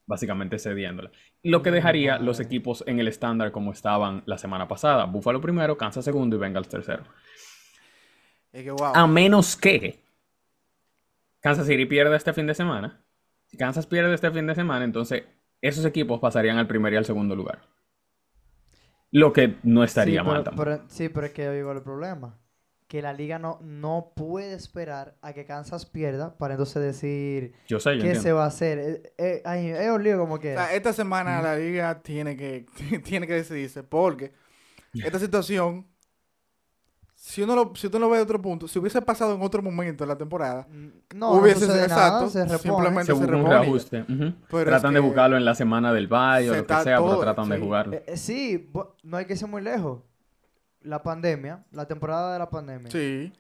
[0.07, 1.11] Básicamente cediéndola.
[1.43, 5.05] Lo que dejaría los equipos en el estándar como estaban la semana pasada.
[5.05, 7.03] Buffalo primero, Kansas segundo y Bengals tercero.
[8.53, 8.93] Es que, wow.
[8.95, 10.01] A menos que
[11.41, 13.05] Kansas City pierda este fin de semana.
[13.49, 15.25] Si Kansas pierde este fin de semana, entonces
[15.61, 17.63] esos equipos pasarían al primer y al segundo lugar.
[19.11, 20.65] Lo que no estaría sí, mal pero, tampoco.
[20.65, 22.39] pero- sí, pero es que ahí va el problema.
[22.89, 27.81] Que la liga no, no puede esperar a que Kansas pierda para entonces decir Yo
[27.81, 28.23] sé, yo qué entiendo.
[28.23, 28.79] se va a hacer.
[28.79, 30.53] Eh, eh, ay, es un lío como que...
[30.55, 32.65] O sea, esta semana la liga tiene que,
[33.05, 34.33] tiene que decidirse porque
[34.95, 35.87] esta situación,
[37.31, 39.61] si uno lo, si uno lo ve de otro punto, si hubiese pasado en otro
[39.63, 40.89] momento de la temporada, Mm,
[41.19, 42.59] no, hubiese- no nada, exacto, se repone.
[42.59, 43.49] simplemente- Se se repone.
[43.51, 44.05] reajuste.
[44.65, 47.59] Tratan de buscarlo en la semana del bye o lo que sea, pero tratan de
[47.59, 47.93] jugarlo.
[47.95, 48.71] Eh, eh, sí,
[49.03, 50.01] no hay que ser muy lejos.
[50.81, 52.91] La pandemia, la temporada de la pandemia.
[52.91, 53.31] sí,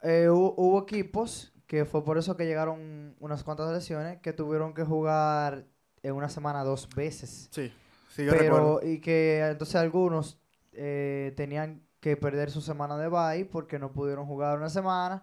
[0.00, 4.72] Eh, hu- hubo equipos que fue por eso que llegaron unas cuantas lesiones que tuvieron
[4.72, 5.64] que jugar
[6.02, 7.48] en una semana dos veces.
[7.50, 7.72] sí,
[8.14, 8.78] sí, yo recuerdo.
[8.80, 10.38] Pero, y que entonces algunos
[10.72, 15.22] eh, tenían que perder su semana de bye porque no pudieron jugar una semana.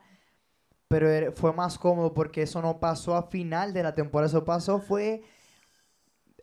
[0.87, 4.27] Pero fue más cómodo porque eso no pasó a final de la temporada.
[4.27, 5.23] Eso pasó fue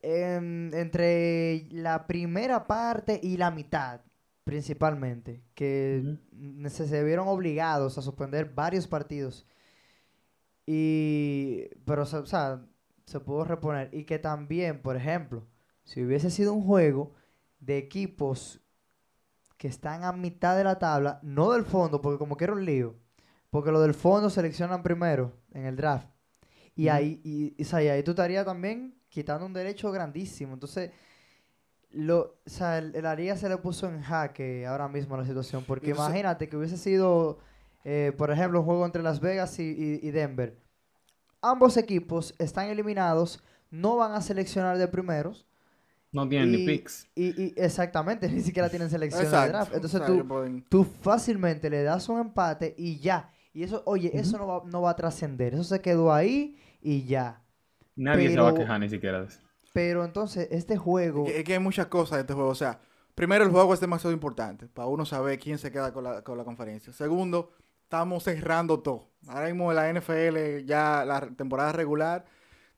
[0.03, 4.01] en- entre la primera parte y la mitad,
[4.45, 5.43] principalmente.
[5.55, 6.19] Que
[6.69, 9.47] se, se vieron obligados a suspender varios partidos.
[10.67, 12.65] Y, pero, o sea,
[13.07, 13.91] se pudo reponer.
[13.93, 15.47] Y que también, por ejemplo,
[15.85, 17.13] si hubiese sido un juego
[17.61, 18.61] de equipos
[19.63, 22.65] que están a mitad de la tabla, no del fondo, porque como que era un
[22.65, 22.97] lío,
[23.49, 26.09] porque lo del fondo seleccionan primero en el draft.
[26.75, 30.55] Y ahí, y, y, o sea, y ahí tú estarías también quitando un derecho grandísimo.
[30.55, 30.91] Entonces,
[31.93, 35.91] lo, o sea, el, el se le puso en jaque ahora mismo la situación, porque
[35.91, 37.39] Entonces- imagínate que hubiese sido,
[37.85, 40.59] eh, por ejemplo, un juego entre Las Vegas y, y- y Denver.
[41.41, 45.47] Ambos equipos están eliminados, no van a seleccionar de primeros.
[46.13, 47.09] No tienen ni picks.
[47.15, 49.53] Y, y exactamente, ni siquiera tienen selección de Exacto.
[49.53, 49.75] draft.
[49.75, 53.31] Entonces O sea, tú, pueden- tú fácilmente le das un empate y ya.
[53.55, 55.55] Y eso, oye, eso no va, no va a trascender.
[55.55, 57.43] Eso se quedó ahí y ya.
[57.97, 59.41] Nadie se va a pero- quejar ni siquiera de eso.
[59.75, 61.25] Pero entonces, este juego.
[61.27, 62.51] Es que, es que hay muchas cosas de este juego.
[62.51, 62.79] O sea,
[63.15, 66.37] primero, el juego es demasiado importante para uno saber quién se queda con la, con
[66.37, 66.93] la conferencia.
[66.93, 67.53] Segundo,
[67.85, 69.09] estamos cerrando todo.
[69.29, 72.25] Ahora mismo en la NFL, ya la temporada regular.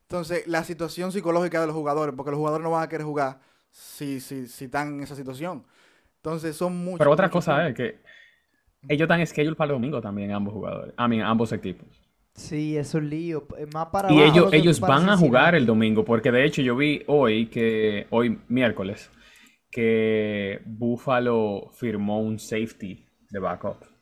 [0.08, 3.40] Entonces, la situación psicológica de los jugadores, porque los jugadores no van a querer jugar
[3.70, 5.64] si, si, si están en esa situación.
[6.16, 6.98] Entonces, son muchos.
[6.98, 7.98] Pero otra muchos cosa es que
[8.88, 10.94] ellos están schedule para el domingo también, ambos jugadores.
[10.96, 11.88] A mí, ambos equipos.
[12.34, 13.46] Sí, es un lío.
[13.72, 17.02] Más para Y ellos, ellos van a jugar el domingo, porque de hecho yo vi
[17.06, 19.10] hoy que, hoy miércoles,
[19.70, 23.93] que Buffalo firmó un safety de backup.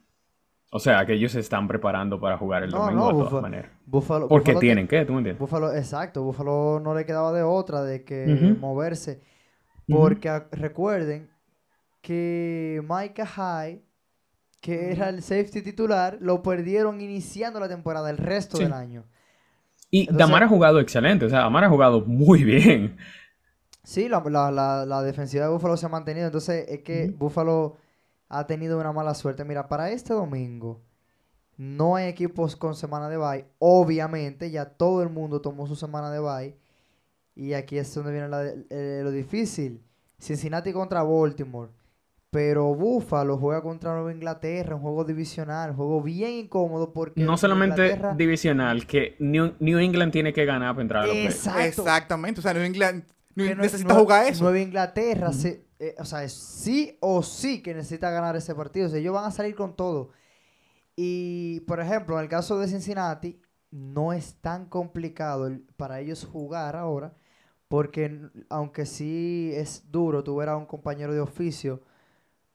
[0.75, 3.43] O sea, que ellos se están preparando para jugar el No, domingo no, de todas
[3.43, 3.71] maneras.
[3.85, 5.39] Buffalo, Porque Buffalo tienen que, ¿tú me entiendes?
[5.39, 6.23] Buffalo, exacto.
[6.23, 9.21] Buffalo no le quedaba de otra de que moverse.
[9.87, 11.29] Porque recuerden
[12.01, 13.83] que Micah High,
[14.61, 18.63] que era el safety titular, lo perdieron iniciando la temporada, el resto Sí.
[18.65, 19.05] del año.
[19.91, 22.97] Y Entonces- Damar ha jugado excelente, o sea, Damar ha jugado muy bien.
[23.85, 26.27] Sí, la, la, la, la defensiva de Buffalo se ha mantenido.
[26.27, 27.11] Entonces, es que.
[27.11, 27.77] Buffalo
[28.33, 29.45] ha tenido una mala suerte.
[29.45, 30.81] Mira, para este domingo
[31.57, 33.45] no hay equipos con semana de bye.
[33.59, 36.57] Obviamente, ya todo el mundo tomó su semana de bye.
[37.35, 39.81] Y aquí es donde viene la- eh, lo difícil.
[40.19, 41.71] Cincinnati contra Baltimore.
[42.31, 47.37] Pero Buffalo juega contra Nueva Inglaterra, un juego divisional, un juego bien incómodo porque No
[47.37, 51.15] solamente Inglaterra- divisional, que New, New England tiene que ganar para entrar a los.
[51.17, 51.61] Exacto.
[51.61, 52.41] Exactamente.
[52.41, 54.45] O sea, New England Nue- necesita jugar eso.
[54.45, 58.87] Nueva Inglaterra, se- eh, o sea, es sí o sí que necesita ganar ese partido.
[58.87, 60.11] O sea, ellos van a salir con todo.
[60.97, 63.41] Y, por ejemplo, en el caso de Cincinnati,
[63.71, 67.15] no es tan complicado el- para ellos jugar ahora,
[67.69, 71.83] porque aunque sí es duro tuviera a un compañero de oficio,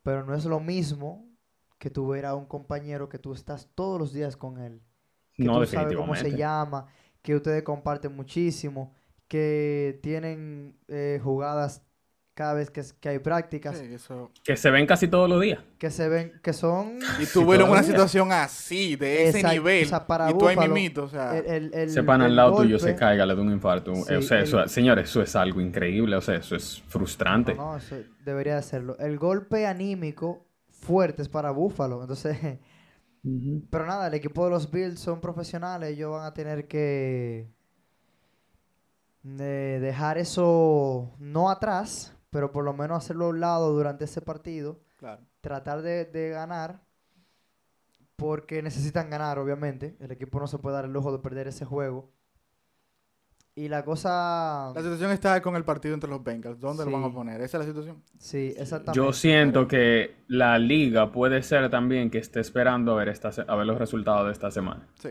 [0.03, 1.25] pero no es lo mismo
[1.79, 4.81] que tuviera a un compañero que tú estás todos los días con él
[5.33, 6.87] que No, tú sabes cómo se llama,
[7.21, 8.95] que ustedes comparten muchísimo,
[9.27, 11.83] que tienen eh, jugadas
[12.33, 14.31] cada vez que, que hay prácticas, Sí, eso.
[14.43, 15.59] Que se ven casi todos los días.
[15.79, 19.85] que se ven, que son Y tuvieron una situación así, de ese Exacto, nivel.
[19.85, 21.35] o sea, para y tú ahí Buffalo, mismito, o sea.
[21.35, 23.95] el, el, el- Se pan al lado tuyo, se golpe- caiga, le da un infarto.
[23.95, 27.55] Sí, o sea, eso- señores, eso es algo increíble, o sea, eso es frustrante.
[27.55, 28.95] No, no, eso debería de serlo.
[28.99, 32.01] El golpe anímico fuerte es para Buffalo.
[32.01, 32.37] Entonces,
[33.71, 35.89] pero nada, el equipo de los Bills son profesionales.
[35.89, 37.47] Ellos van a tener que
[39.39, 44.21] eh, dejar eso no atrás, pero por lo menos hacerlo a un lado durante ese
[44.21, 44.79] partido.
[44.97, 45.21] Claro.
[45.41, 46.81] Tratar de, de ganar.
[48.15, 49.95] Porque necesitan ganar, obviamente.
[49.99, 52.09] El equipo no se puede dar el lujo de perder ese juego.
[53.53, 54.71] Y la cosa...
[54.75, 56.59] La situación está con el partido entre los Bengals.
[56.59, 57.41] ¿Dónde lo van a poner?
[57.41, 58.03] Esa es la situación.
[58.19, 58.97] Sí, exactamente.
[58.97, 63.45] Yo siento que la liga puede ser también que esté esperando a ver, esta, se-
[63.47, 64.87] a ver los resultados de esta semana.
[64.99, 65.09] Sí.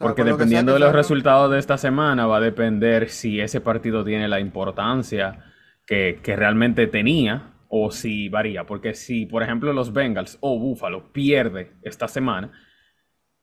[0.00, 3.40] Porque que sea dependiendo que de los resultados de esta semana va a depender si
[3.40, 5.44] ese partido tiene la importancia
[5.86, 8.66] que, que realmente tenía o si varía.
[8.66, 12.50] Porque si, por ejemplo, los Bengals o Buffalo pierde esta semana,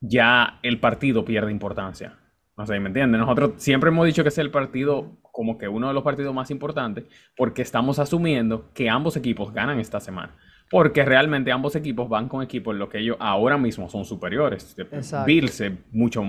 [0.00, 2.18] ya el partido pierde importancia.
[2.56, 3.20] No sé, ¿me entiendes?
[3.20, 6.50] Nosotros siempre hemos dicho que es el partido como que uno de los partidos más
[6.50, 7.04] importantes
[7.36, 10.34] porque estamos asumiendo que ambos equipos ganan esta semana.
[10.70, 14.76] Porque realmente ambos equipos van con equipos en lo que ellos ahora mismo son superiores.
[14.78, 15.26] Exacto.
[15.26, 16.24] Bills es mucho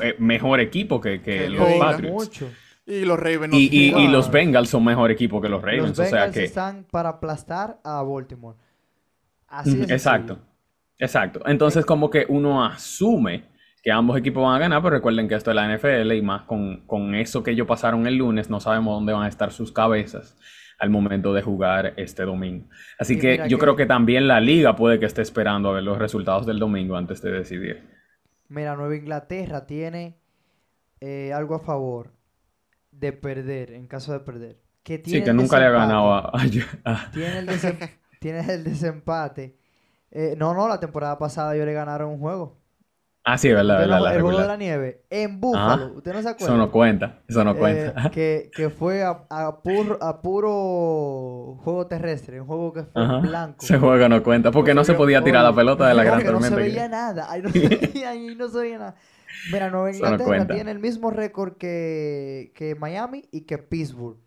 [0.00, 1.68] eh, mejor equipo que, los.
[1.78, 2.12] Patriots.
[2.14, 2.50] Mucho.
[2.86, 5.90] Y los Ravens Y, y- y los Bengals son mejor equipo que los Ravens.
[5.90, 6.44] Los o sea Bengals que...
[6.44, 8.56] están para aplastar a Baltimore.
[9.48, 9.94] Así sencillo.
[9.94, 10.38] Exacto,
[10.98, 11.40] exacto.
[11.46, 13.44] Entonces como que uno asume
[13.82, 16.42] que ambos equipos van a ganar, pero recuerden que esto es la NFL y más
[16.42, 19.72] con, con eso que ellos pasaron el lunes, no sabemos dónde van a estar sus
[19.72, 20.36] cabezas
[20.82, 22.66] al momento de jugar este domingo.
[22.98, 25.84] Así que yo que- creo que también la liga puede que esté esperando a ver
[25.84, 27.88] los resultados del domingo antes de decidir.
[28.48, 30.18] Mira, Nueva Inglaterra tiene
[31.00, 32.12] eh, algo a favor
[32.90, 34.58] de perder, en caso de perder.
[34.82, 36.32] Que tiene Sí, que nunca le ha ganado a...
[36.42, 36.64] el,
[38.18, 39.56] tiene el desempate.
[40.10, 42.61] Eh, no, no, la temporada pasada yo le ganaron un juego.
[43.24, 44.46] Ah, sí, verdad, verdad, la el juego de regular.
[44.48, 45.92] la nieve en Búfalo.
[45.94, 46.54] ¿Usted no se acuerda?
[46.54, 48.10] Eso no cuenta, eso no Eh, cuenta.
[48.10, 53.20] que, que fue a, a puro, a puro juego terrestre, un juego que fue Ajá.
[53.20, 53.64] blanco.
[53.64, 56.24] Ese juego no cuenta porque no se podía tirar la pelota de la gran que
[56.32, 56.56] no se tormenta.
[56.56, 57.30] que- veía nada.
[57.30, 58.94] Ahí no se veía, ahí no se veía nada.
[59.44, 64.18] Mira, Nueva no Inglaterra tiene el mismo récord que, que Miami y que Pittsburgh,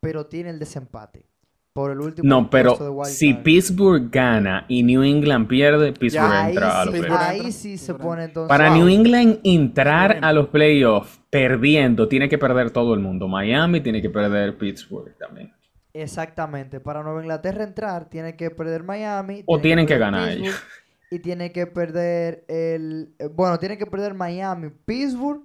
[0.00, 1.26] pero tiene el desempate
[1.74, 3.42] por el último No, de pero wild si card.
[3.44, 7.24] Pittsburgh gana y New England pierde, Pittsburgh Ya, ahí entra a los sí, playoffs.
[7.28, 8.48] ahí sí se pone entonces.
[8.48, 8.78] Para Wow.
[8.78, 13.28] New England entrar a los playoffs perdiendo, tiene que perder todo el mundo.
[13.28, 15.52] Miami tiene que perder Pittsburgh también.
[15.92, 16.80] Exactamente.
[16.80, 19.42] Para Nueva Inglaterra entrar, tiene que perder Miami.
[19.46, 20.66] O tienen que ganar Pittsburgh, ellos.
[21.10, 23.14] Y tiene que perder el.
[23.18, 25.42] eh, Bueno, tiene que perder Miami, Pittsburgh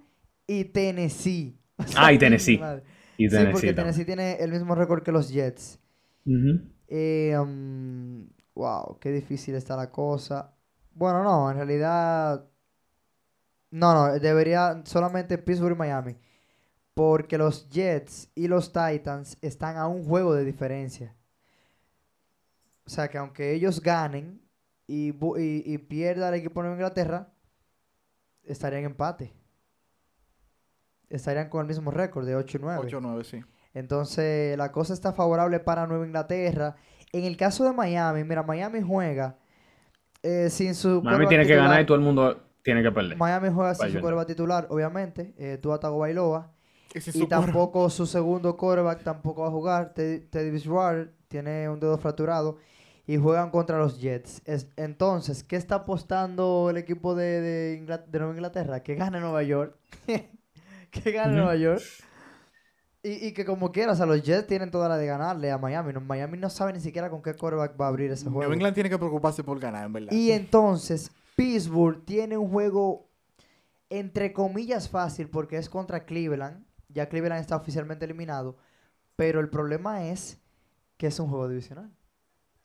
[0.48, 1.56] y Tennessee.
[1.78, 2.70] O sea, Ah, y Tennessee.
[3.18, 3.94] Y Sí, Tennessee porque también.
[3.94, 5.79] Tennessee tiene el mismo récord que los Jets.
[6.30, 6.62] Ujú.
[6.88, 10.54] Eh, um, wow, qué difícil está la cosa.
[10.94, 12.46] Bueno, no, en realidad.
[13.72, 16.18] No, no, debería solamente Pittsburgh y Miami.
[16.94, 21.16] Porque los Jets y los Titans están a un juego de diferencia.
[22.86, 24.42] O sea que aunque ellos ganen
[24.88, 27.32] y, bu- y, y pierda el equipo de Nueva Inglaterra,
[28.44, 29.34] estarían en empate.
[31.10, 32.82] Estarían con el mismo récord de 8 y 9.
[32.88, 33.42] 8-9, sí.
[33.80, 36.76] Entonces, la cosa está favorable para Nueva Inglaterra.
[37.12, 39.38] En el caso de Miami, mira, Miami juega
[40.22, 43.18] eh, sin su Miami tiene que ganar y todo el mundo tiene que perder.
[43.18, 45.34] Miami juega sin su quarterback titular, obviamente.
[45.38, 46.52] Eh, Tua Tagovailoa.
[46.94, 49.94] Y su tampoco su segundo quarterback tampoco va a jugar.
[49.94, 52.58] Teddy, Bridgewater tiene un dedo fracturado.
[53.06, 54.42] Y juegan contra los Jets.
[54.46, 58.84] Es- entonces, ¿qué está apostando el equipo de, de, Nueva Inglaterra?
[58.84, 59.76] Que gane Nueva York.
[60.92, 61.34] que gane.
[61.34, 61.82] Nueva York.
[63.02, 65.58] Y, y que como quiera, o sea, los Jets tienen toda la de ganarle a
[65.58, 65.94] Miami.
[65.94, 68.42] No, Miami no sabe ni siquiera con qué quarterback va a abrir ese juego.
[68.44, 70.12] New England tiene que preocuparse por ganar, en verdad.
[70.12, 73.08] Y entonces, Pittsburgh tiene un juego
[73.90, 76.66] entre comillas fácil porque es contra Cleveland.
[76.90, 78.58] Ya Cleveland está oficialmente eliminado.
[79.16, 80.42] Pero el problema es
[80.98, 81.90] que es un juego divisional.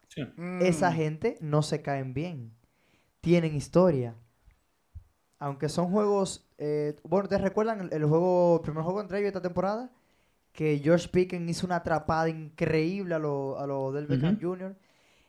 [0.09, 0.23] Sí.
[0.37, 2.53] Mm, Esa gente no se caen bien.
[3.21, 4.17] Tienen historia.
[5.39, 6.49] Aunque son juegos...
[6.59, 9.91] eh, bueno, ¿te recuerdan el, el juego, el primer juego entre ellos esta temporada?
[10.55, 14.39] Que George Pickens hizo una atrapada increíble a lo, a lo del Beckham.
[14.41, 14.75] Jr.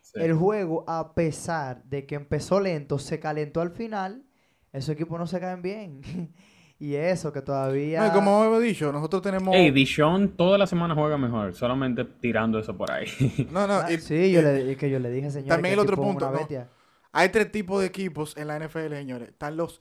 [0.01, 0.19] Sí.
[0.21, 4.23] El juego, a pesar de que empezó lento, se calentó al final.
[4.71, 6.01] Esos equipos no se caen bien.
[6.80, 8.01] y eso, que todavía.
[8.01, 9.55] No, y como he dicho, nosotros tenemos...
[9.55, 13.07] Ey, Dishon toda la semana juega mejor, solamente tirando eso por ahí.
[13.51, 15.49] No, no, Ah, y sí, yo le, y que yo le dije, señor.
[15.49, 16.38] También que el otro punto, una no.
[16.38, 16.69] bestia.
[17.11, 19.30] hay tres tipos de equipos en la NFL, señores.
[19.30, 19.80] Están los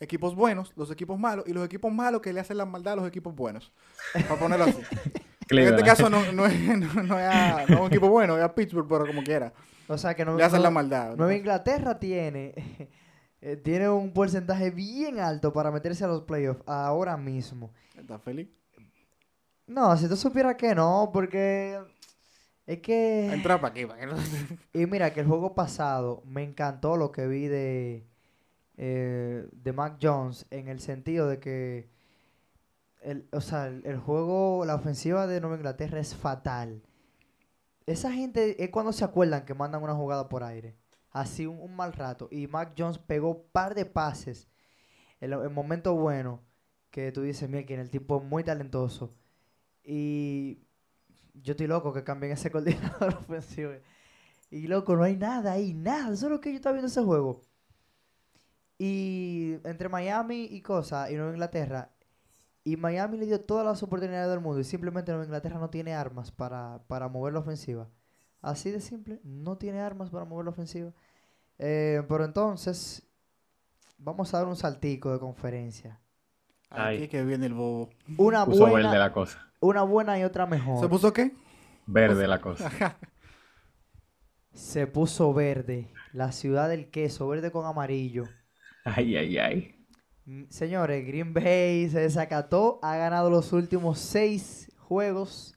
[0.00, 2.96] equipos buenos, los equipos malos, y los equipos malos que le hacen la maldad a
[2.96, 3.72] los equipos buenos.
[4.12, 4.78] Para ponerlo así.
[5.50, 8.36] en este caso no, no, es, no, no es a- no es un equipo bueno,
[8.36, 9.52] es a Pittsburgh, pero como quiera.
[9.88, 11.10] O sea que no, Le hacen no- la maldad.
[11.10, 11.16] ¿no?
[11.16, 12.54] Nueva Inglaterra tiene,
[13.40, 17.72] eh, tiene un porcentaje bien alto para meterse a los playoffs ahora mismo.
[17.96, 18.48] ¿Estás feliz?
[19.66, 21.80] No, si tú supieras que no, porque
[22.66, 23.32] es que...
[23.32, 24.16] Entra para aquí, para que no-
[24.72, 28.06] Y mira que el juego pasado me encantó lo que vi de,
[28.76, 31.88] eh, de Mac Jones en el sentido de que
[33.00, 36.82] el, o sea, el, el juego, la ofensiva de Nueva Inglaterra es fatal.
[37.86, 40.76] Esa gente es cuando se acuerdan que mandan una jugada por aire.
[41.16, 42.28] Así un, mal rato.
[42.30, 44.48] Y Mac Jones pegó par de pases
[45.20, 46.42] en el momento bueno
[46.90, 49.14] que tú dices, mira, que el tipo es muy talentoso.
[49.82, 50.58] Y
[51.34, 53.72] yo estoy loco que cambien ese coordinador ofensivo.
[54.50, 56.12] Y loco, no hay nada ahí, nada.
[56.12, 57.40] Eso que yo estaba viendo ese juego.
[58.78, 61.90] Y entre Miami y cosa, y Nueva Inglaterra,
[62.64, 65.94] y Miami le dio todas las oportunidades del mundo, y simplemente Nueva Inglaterra no tiene
[65.94, 67.88] armas para, para mover la ofensiva.
[68.42, 70.92] Así de simple, no tiene armas para mover la ofensiva.
[71.58, 73.02] Eh, pero entonces,
[73.98, 76.00] vamos a dar un saltico de conferencia.
[76.68, 77.08] Aquí Ay.
[77.08, 77.88] que viene el bobo.
[78.18, 79.50] Una Puso verde buena, la cosa.
[79.60, 80.80] una buena y otra mejor.
[80.80, 81.32] ¿Se puso qué?
[81.86, 82.96] Verde la cosa.
[84.52, 85.92] Se puso verde.
[86.12, 88.24] La ciudad del queso, verde con amarillo.
[88.94, 89.74] Ay, ay, ay.
[90.24, 95.54] Mm, Señores, Green Bay se desacató, ha ganado los últimos seis juegos.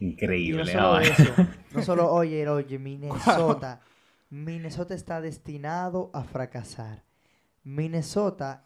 [0.00, 0.64] Y no Increíble.
[0.72, 1.34] solo ah, eso,
[1.74, 3.80] no solo, oye, oye, Minnesota.
[4.30, 7.02] Minnesota está destinado a fracasar.
[7.64, 8.62] Minnesota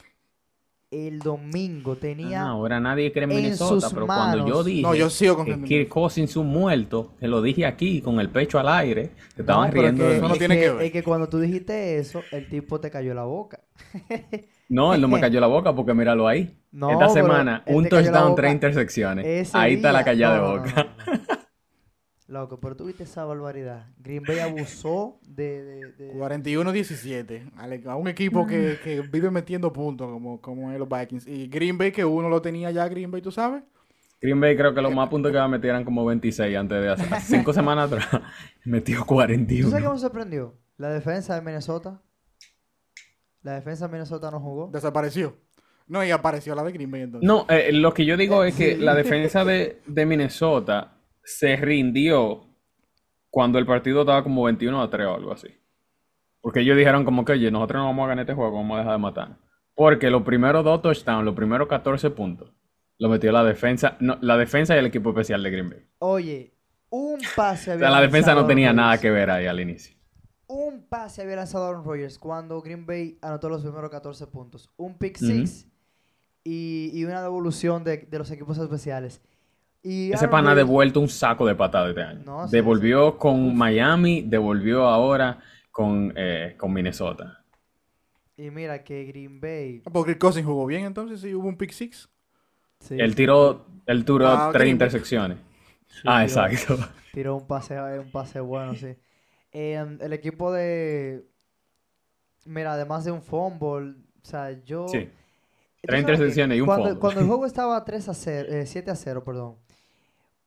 [0.90, 4.82] el domingo tenía Ah, ahora nadie cree en en Minnesota, sus pero cuando yo dije
[4.82, 8.28] No, yo sigo con que Kirk Cousins un muerto, te lo dije aquí con el
[8.28, 10.82] pecho al aire, te estaban No, riendo que- de Eso no tiene que, que ver.
[10.86, 13.60] es que cuando tú dijiste eso, el tipo te cayó la boca.
[14.68, 16.56] No, él no me cayó la boca porque míralo ahí.
[16.70, 19.26] No, Esta semana, un touchdown, tres intersecciones.
[19.26, 20.74] Ese Ahí está la callada no, de boca.
[21.06, 21.22] no, no.
[22.28, 23.88] Loco, pero tú viste esa barbaridad.
[23.98, 25.62] Green Bay abusó de...
[25.62, 27.50] de- de- 41-17.
[27.58, 31.26] Ale- A un equipo que, que vive metiendo puntos como, como es los Vikings.
[31.26, 33.62] Y Green Bay, que uno lo tenía ya Green Bay, ¿tú sabes?
[34.22, 36.80] Green Bay creo que los más puntos que va a meter eran como 26 antes
[36.80, 38.08] de hace cinco semanas atrás.
[38.64, 39.92] Metió ¿Tú sabes qué 41.
[39.92, 40.54] me sorprendió?
[40.78, 42.00] La defensa de Minnesota.
[43.42, 44.70] La defensa de Minnesota no jugó.
[44.72, 45.36] Desapareció.
[45.88, 47.26] No, y apareció la de Green Bay entonces.
[47.26, 52.46] No, eh, lo que yo digo es que la defensa de, de Minnesota se rindió
[53.30, 55.48] cuando el partido estaba como 21 a 3 o algo así.
[56.40, 58.78] Porque ellos dijeron como que, oye, nosotros no vamos a ganar este juego, vamos a
[58.80, 59.36] dejar de matar.
[59.74, 62.52] Porque los primeros dos touchdowns, los primeros 14 puntos,
[62.98, 65.86] lo metió la defensa, no, la defensa y el equipo especial de Green Bay.
[65.98, 66.54] Oye,
[66.90, 69.96] un pase O sea, la defensa no tenía nada que ver ahí al inicio.
[70.54, 74.68] Un pase había lanzado Aaron Rodgers cuando Green Bay anotó los primeros 14 puntos.
[74.76, 75.66] Un pick six
[76.44, 79.22] y, y una devolución de, de los equipos especiales.
[79.82, 82.22] Y Ese Aaron pana ha devuelto un saco de patadas este año.
[82.26, 85.38] No, sí, devolvió con Miami, devolvió ahora
[85.70, 87.42] con, eh, con Minnesota.
[88.36, 89.82] Y mira que Green Bay...
[89.86, 92.10] Ah, Porque Cousins jugó bien entonces, sí, hubo un pick six.
[92.80, 95.38] sí, Él tiró, él tiró Ah, tres Green intersecciones.
[96.04, 96.78] ah, tiró- exacto.
[97.12, 98.96] Tiró un pase, un pase bueno, sí.
[99.52, 101.26] Eh, el equipo de...
[102.44, 104.88] Mira, además de un fumble, o sea, yo...
[104.88, 105.04] Sí.
[105.04, 107.00] ¿Tú Tres intercepciones y un cuando, fumble.
[107.00, 109.56] Cuando el juego estaba 3 a 0, eh, 7 a 0, perdón,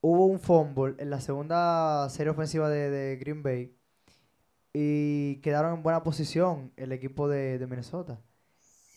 [0.02, 3.76] hubo un fumble en la segunda serie ofensiva de, de Green Bay
[4.74, 8.20] y quedaron en buena posición el equipo de, de Minnesota.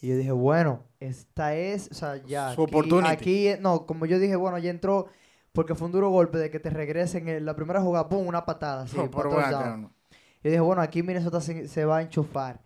[0.01, 2.55] Y yo dije, bueno, esta es, o sea, ya.
[2.55, 3.09] Su aquí- opportunity.
[3.13, 5.07] Aquí, no, como yo dije, bueno, ya entró,
[5.53, 8.45] porque fue un duro golpe de que te regresen en la primera jugada, pum, una
[8.45, 9.29] patada, así, No, por
[10.43, 12.61] Yo dije, bueno, aquí Minnesota se, se va a enchufar.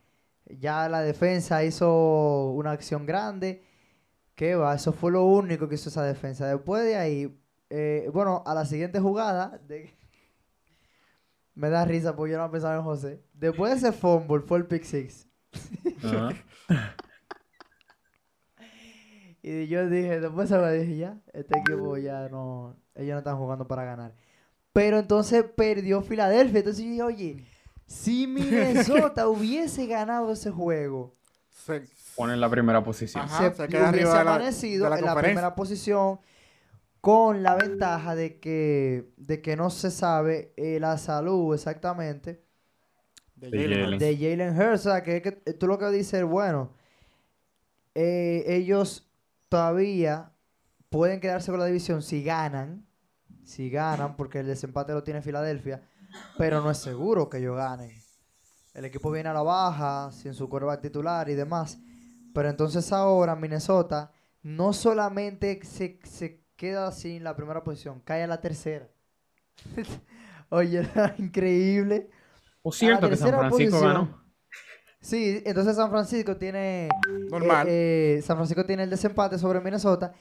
[0.59, 3.65] Ya la defensa hizo una acción grande.
[4.35, 4.75] ¿Qué va?
[4.75, 6.47] Eso fue lo único que hizo esa defensa.
[6.47, 7.39] Después de ahí,
[7.71, 9.95] eh, bueno, a la siguiente jugada, de-
[11.55, 13.23] me da risa porque yo no pensaba en José.
[13.35, 15.29] Después de ese fumble fue el pick six.
[19.45, 23.19] Y yo dije, después de esa jugada, dije, ya, este equipo ya no, ellos no
[23.19, 24.15] están jugando para ganar.
[24.73, 26.61] Pero entonces perdió Filadelfia.
[26.61, 27.47] Entonces yo dije, oye,
[27.93, 31.15] si Minnesota hubiese ganado ese juego,
[31.51, 31.85] Se-
[32.17, 33.25] Pone en la primera posición.
[33.25, 33.51] Ajá.
[33.51, 36.21] se, se queda hubiese arriba de la- amanecido de la en la primera posición
[37.01, 42.45] con la ventaja de que, de que no se sabe eh, la salud exactamente
[43.37, 43.89] de De Jalen Jalen.
[43.95, 44.01] Hurts.
[44.01, 44.87] de Jalen Hurts.
[44.87, 46.71] O sea, que, que tú lo que dices, bueno,
[47.95, 49.11] eh, ellos
[49.49, 50.33] todavía
[50.91, 52.87] pueden quedarse con la división si ganan,
[53.45, 55.83] si ganan, porque el desempate lo tiene Filadelfia,
[56.39, 57.91] pero no es seguro que ellos ganen.
[58.75, 61.79] El equipo viene a la baja, sin su quarterback titular y demás.
[62.35, 64.11] Pero entonces ahora Minnesota
[64.43, 68.89] no solamente se, se queda sin la primera posición, cae a la tercera.
[70.49, 72.11] Oye, era increíble.
[72.63, 73.83] Por cierto que San Francisco posición.
[73.83, 74.23] ganó.
[75.01, 76.89] Sí, entonces San Francisco tiene.
[77.29, 77.67] Normal.
[77.69, 80.13] eh, eh, San Francisco tiene el desempate sobre Minnesota.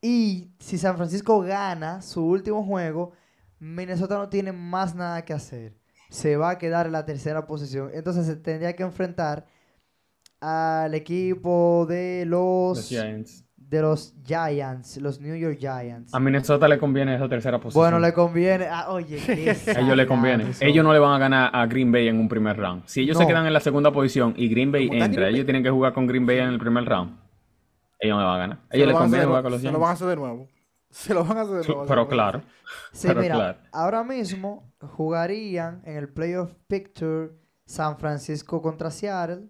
[0.00, 3.12] Y si San Francisco gana su último juego,
[3.62, 5.74] Minnesota no tiene más nada que hacer.
[6.10, 7.90] Se va a quedar en la tercera posición.
[7.94, 9.46] Entonces se tendría que enfrentar
[10.40, 13.44] al equipo de Los los Giants.
[13.56, 16.12] de los Giants, los New York Giants.
[16.12, 17.82] A Minnesota le conviene esa tercera posición.
[17.84, 18.66] Bueno, le conviene.
[18.68, 20.50] ah, oye, qué A ellos le conviene.
[20.60, 22.82] Ellos no le van a ganar a Green Bay en un primer round.
[22.86, 25.26] Si ellos se quedan en la segunda posición y Green Bay ¿Cómo está entra, Green
[25.28, 25.34] Bay?
[25.36, 27.16] ellos tienen que jugar con Green Bay en el primer round.
[28.00, 28.58] Ellos no le van a ganar.
[28.70, 30.02] Se ellos lo les van a conviene jugar con los Se lo van a Giants.
[30.02, 30.48] hacer de nuevo.
[30.92, 31.86] Se lo van a hacer de nuevo.
[31.86, 32.42] Pero claro.
[32.92, 33.58] Sí, Pero mira, claro.
[33.72, 37.32] ahora mismo jugarían en el playoff picture
[37.66, 39.48] San Francisco contra Seattle,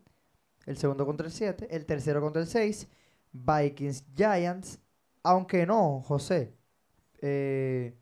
[0.66, 2.88] el segundo contra el 7, el tercero contra el 6,
[3.32, 4.78] Vikings Giants,
[5.22, 6.56] aunque no, José.
[7.20, 7.96] Eh,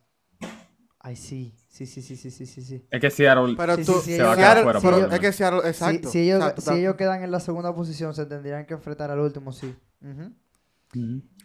[0.98, 2.86] ay, sí, sí, sí, sí, sí, sí, sí.
[2.90, 5.20] Es que Seattle Pero Sí, tú, sí, sí, se va a Seattle- quedar fuera, es
[5.20, 6.08] que Seattle, Si, exacto.
[6.10, 9.20] si ellos, exacto, si ellos quedan en la segunda posición, se tendrían que enfrentar al
[9.20, 9.74] último, sí.
[10.02, 10.32] Ujú.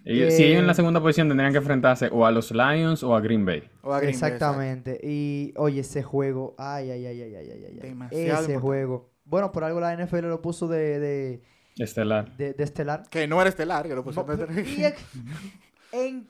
[0.05, 3.15] Si ellos en la eh, segunda posición tendrían que enfrentarse o a los Lions o
[3.15, 3.63] a Green Bay.
[4.03, 4.99] Exactamente.
[5.01, 8.07] Y oye, ese juego, ay, ay, ay, ay, ay, ay, ay.
[8.11, 9.09] Ese juego.
[9.25, 11.41] Bueno, por algo la NFL lo puso de, de
[11.77, 12.37] Estelar.
[12.37, 13.03] De, estelar.
[13.09, 14.25] Que no era estelar, que lo puso.
[14.25, 14.99] no, de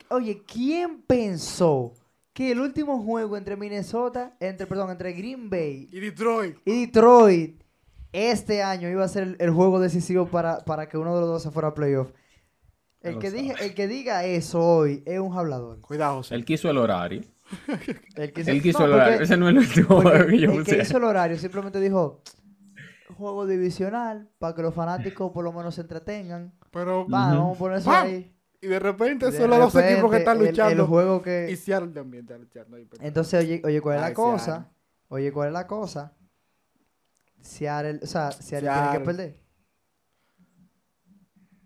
[0.10, 1.94] oye, ¿quién pensó
[2.34, 7.64] que el último juego entre Minnesota, entre, perdón, entre Green Bay y Detroit, y Detroit
[8.12, 11.44] este año iba a ser el, juego decisivo para, para que uno de los dos
[11.44, 12.12] se fuera a playoff?
[13.10, 15.80] El que, dije, el que diga eso hoy es un hablador.
[15.82, 16.36] Cuidado, José.
[16.36, 17.22] Él quiso el horario.
[18.16, 19.22] El que Él quiso no, el porque- horario.
[19.24, 22.22] Ese no es el último juego que yo el que hizo el horario simplemente dijo
[23.18, 26.54] juego divisional para que los fanáticos por lo menos se entretengan.
[26.72, 28.36] Pero, Va, vamos a poner eso ahí.
[28.62, 30.84] y de repente De son los dos equipos que están el- luchando.
[30.84, 32.90] El, juego Y que Seattle también está luchando ahí.
[33.00, 34.68] entonces oye, oye cuál es la Ay, cosa, Seattle.
[35.10, 36.14] oye cuál es la cosa.
[37.42, 39.00] Seattle, o sea, Seattle tiene Seattle.
[39.00, 39.38] que perder.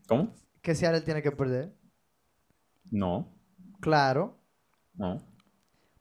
[0.07, 0.33] ¿Cómo?
[0.61, 1.73] Que Seattle tiene que perder.
[2.91, 3.31] No.
[3.79, 4.37] Claro,
[4.95, 5.21] No.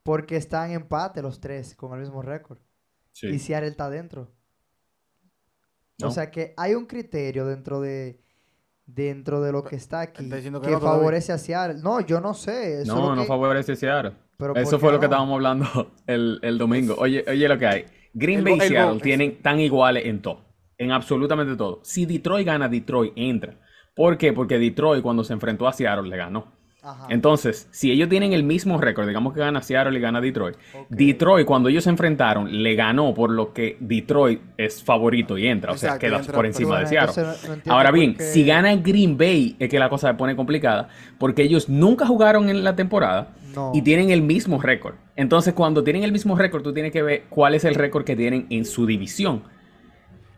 [0.02, 2.58] porque están en empate los tres con el mismo récord.
[3.12, 3.28] Sí.
[3.28, 4.32] Y Seattle está dentro.
[6.00, 6.08] No.
[6.08, 8.20] O sea que hay un criterio dentro de
[8.86, 11.82] dentro de lo que está aquí que que no favorece a Seattle.
[11.82, 12.80] No, yo no sé.
[12.80, 14.12] Eso, es No, lo no favorece a Seattle.
[14.36, 15.66] pero ¿por Eso fue lo que estábamos hablando
[16.06, 16.94] el, el domingo.
[16.98, 17.84] Oye, oye lo que hay.
[18.14, 20.44] Green El Bay y Seattle tienen tan iguales en todo.
[20.78, 21.80] En absolutamente todo.
[21.84, 23.58] Si Detroit gana, Detroit entra.
[23.98, 24.32] ¿Por qué?
[24.32, 26.46] Porque Detroit cuando se enfrentó a Seattle le ganó.
[26.80, 27.06] Ajá.
[27.10, 30.56] Entonces, si ellos tienen el mismo récord, digamos que gana Seattle y gana Detroit.
[30.88, 35.72] Detroit cuando ellos se enfrentaron le ganó por lo que Detroit es favorito y entra,
[35.72, 37.22] o sea, queda por encima Bueno, de Seattle.
[37.24, 40.88] no- no Ahora bien, si gana Green Bay es que la cosa se pone complicada,
[41.18, 43.72] porque ellos nunca jugaron en la temporada No.
[43.74, 44.94] y tienen el mismo récord.
[45.16, 48.14] Entonces, cuando tienen el mismo récord, tú tienes que ver cuál es el récord que
[48.14, 49.42] tienen en su división.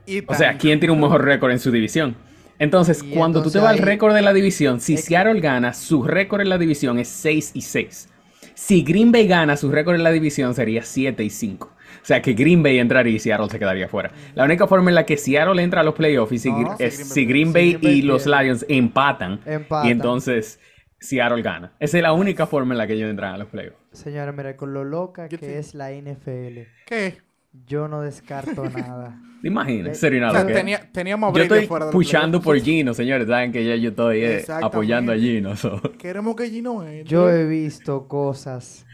[0.07, 2.17] Y O sea, ¿quién tiene un mejor récord en su división?
[2.61, 5.73] Entonces, Y cuando tú te vas al récord de la división, si Es Seattle gana,
[5.73, 8.09] su récord en la división es 6 y 6.
[8.55, 11.67] Si Green Bay gana, su récord en la división sería 7 y 5.
[12.03, 14.13] O sea que Green Bay entraría y Seattle se quedaría fuera.
[14.35, 16.77] La única forma en la que Seattle entra a los playoffs y si, No, Gr-
[16.77, 18.27] si es Green Bay si Green Bay y los.
[18.27, 19.89] Lions empatan, Empatan.
[19.89, 20.61] y entonces
[21.01, 21.73] Seattle gana.
[21.81, 23.79] Esa es la única forma en la que ellos entran a los playoffs.
[23.93, 27.19] Señora, mira, con lo loca que es la NFL, ¿Qué?
[27.53, 29.21] Yo no descarto nada.
[29.43, 29.97] ¿Te imaginas?
[29.97, 32.59] Sería O sea, tenía- teníamos Yo estoy fuera puchando por.
[32.61, 33.27] Gino, señores.
[33.27, 34.67] Saben que ya yo estoy eh, Exactamente.
[34.67, 35.57] apoyando a Gino.
[35.57, 35.81] so.
[35.99, 37.05] Queremos que Gino entre.
[37.05, 38.87] Yo he visto cosas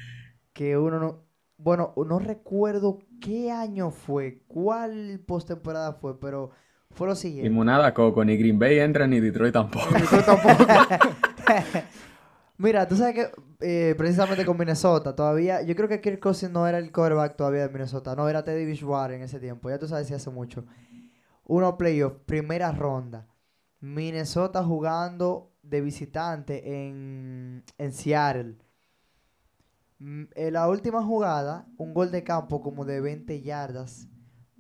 [0.53, 1.27] que uno no...
[1.59, 6.51] Bueno, no recuerdo qué año fue, cuál postemporada fue, pero
[6.93, 7.51] fue lo siguiente.
[7.51, 9.89] monada Coco, ni Green Bay entra ni Detroit tampoco.
[9.99, 10.65] Yo tampoco.
[12.59, 13.31] Mira, tú sabes que
[13.61, 17.63] eh, precisamente con Minnesota todavía, yo creo que Kirk Cousins no era el quarterback todavía
[17.63, 20.65] de Minnesota, no era Teddy Bridgewater en ese tiempo, ya tú sabes si hace mucho.
[21.45, 23.29] Uno playoff, primera ronda,
[23.81, 28.57] Minnesota jugando de visitante en, en Seattle.
[29.99, 34.09] Mm, En la última jugada, un gol de campo como de 20 yardas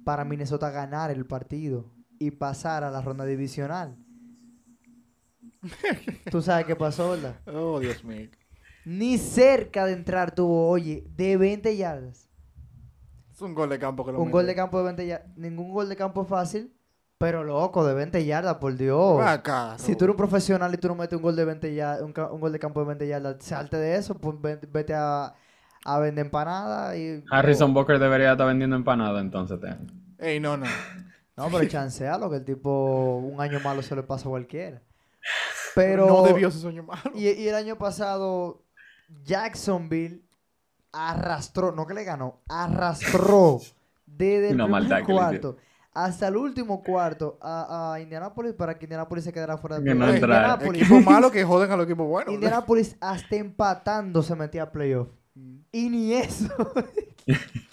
[0.04, 3.96] para Minnesota ganar el partido y pasar a la ronda divisional.
[6.30, 7.36] Tú sabes qué pasó, ¿verdad?
[7.46, 8.28] Oh, Dios mío.
[8.84, 12.28] Ni cerca de entrar tuvo, oye, de 20 yardas.
[13.32, 15.36] Es un gol de campo que lo Un gol de campo de 20 yardas.
[15.36, 16.72] Ningún gol de campo es fácil,
[17.18, 19.20] pero loco, de 20 yardas, por Dios.
[19.78, 22.12] Si tú eres un profesional y tú no metes un gol de 20 yardas, un,
[22.40, 25.34] gol de campo de 20 yardas, salte de eso, pues vete, a,
[25.84, 27.24] a vender empanada y...
[27.30, 29.58] Harrison Booker debería estar vendiendo empanada entonces.
[29.60, 29.76] te-
[30.18, 30.66] Ey, no, no.
[31.36, 34.80] No, pero chancealo, que el tipo un año malo se le pasa a cualquiera.
[35.74, 36.06] Pero.
[36.06, 37.12] No debió ser sueño malo.
[37.14, 38.64] Y, y el año pasado,
[39.24, 40.22] Jacksonville
[40.92, 43.60] arrastró, no que le ganó, arrastró
[44.06, 45.56] desde el primer cuarto
[45.96, 49.94] hasta el último cuarto a, a Indianapolis para que Indianapolis se quedara fuera de Que
[49.94, 50.12] no.
[50.12, 52.34] Indianapolis, Equipos malos que joden a los equipos buenos.
[52.34, 55.08] Indianapolis hasta empatando se metía a playoff.
[55.34, 55.56] Mm.
[55.72, 56.50] Y ni eso.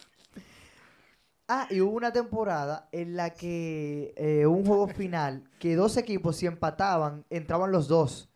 [1.62, 6.36] ah, y hubo una temporada en la que eh, un juego final, que dos equipos
[6.38, 8.30] si empataban, entraban los dos.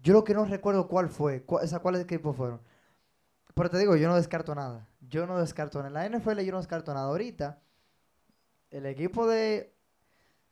[0.00, 2.60] Yo lo que no recuerdo cuál fue, cu- o sea, cuáles equipos fueron.
[3.54, 4.86] Pero te digo, yo no descarto nada.
[5.08, 6.06] Yo no descarto nada.
[6.06, 7.06] En la NFL yo no descarto nada.
[7.08, 7.60] Ahorita,
[8.70, 9.74] el equipo de,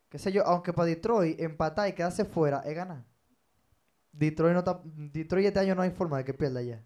[0.09, 3.05] qué sé yo, aunque para Detroit empatar y quedarse fuera, es ganar.
[4.13, 6.83] Detroit, no Detroit este año no hay forma de que pierda ya.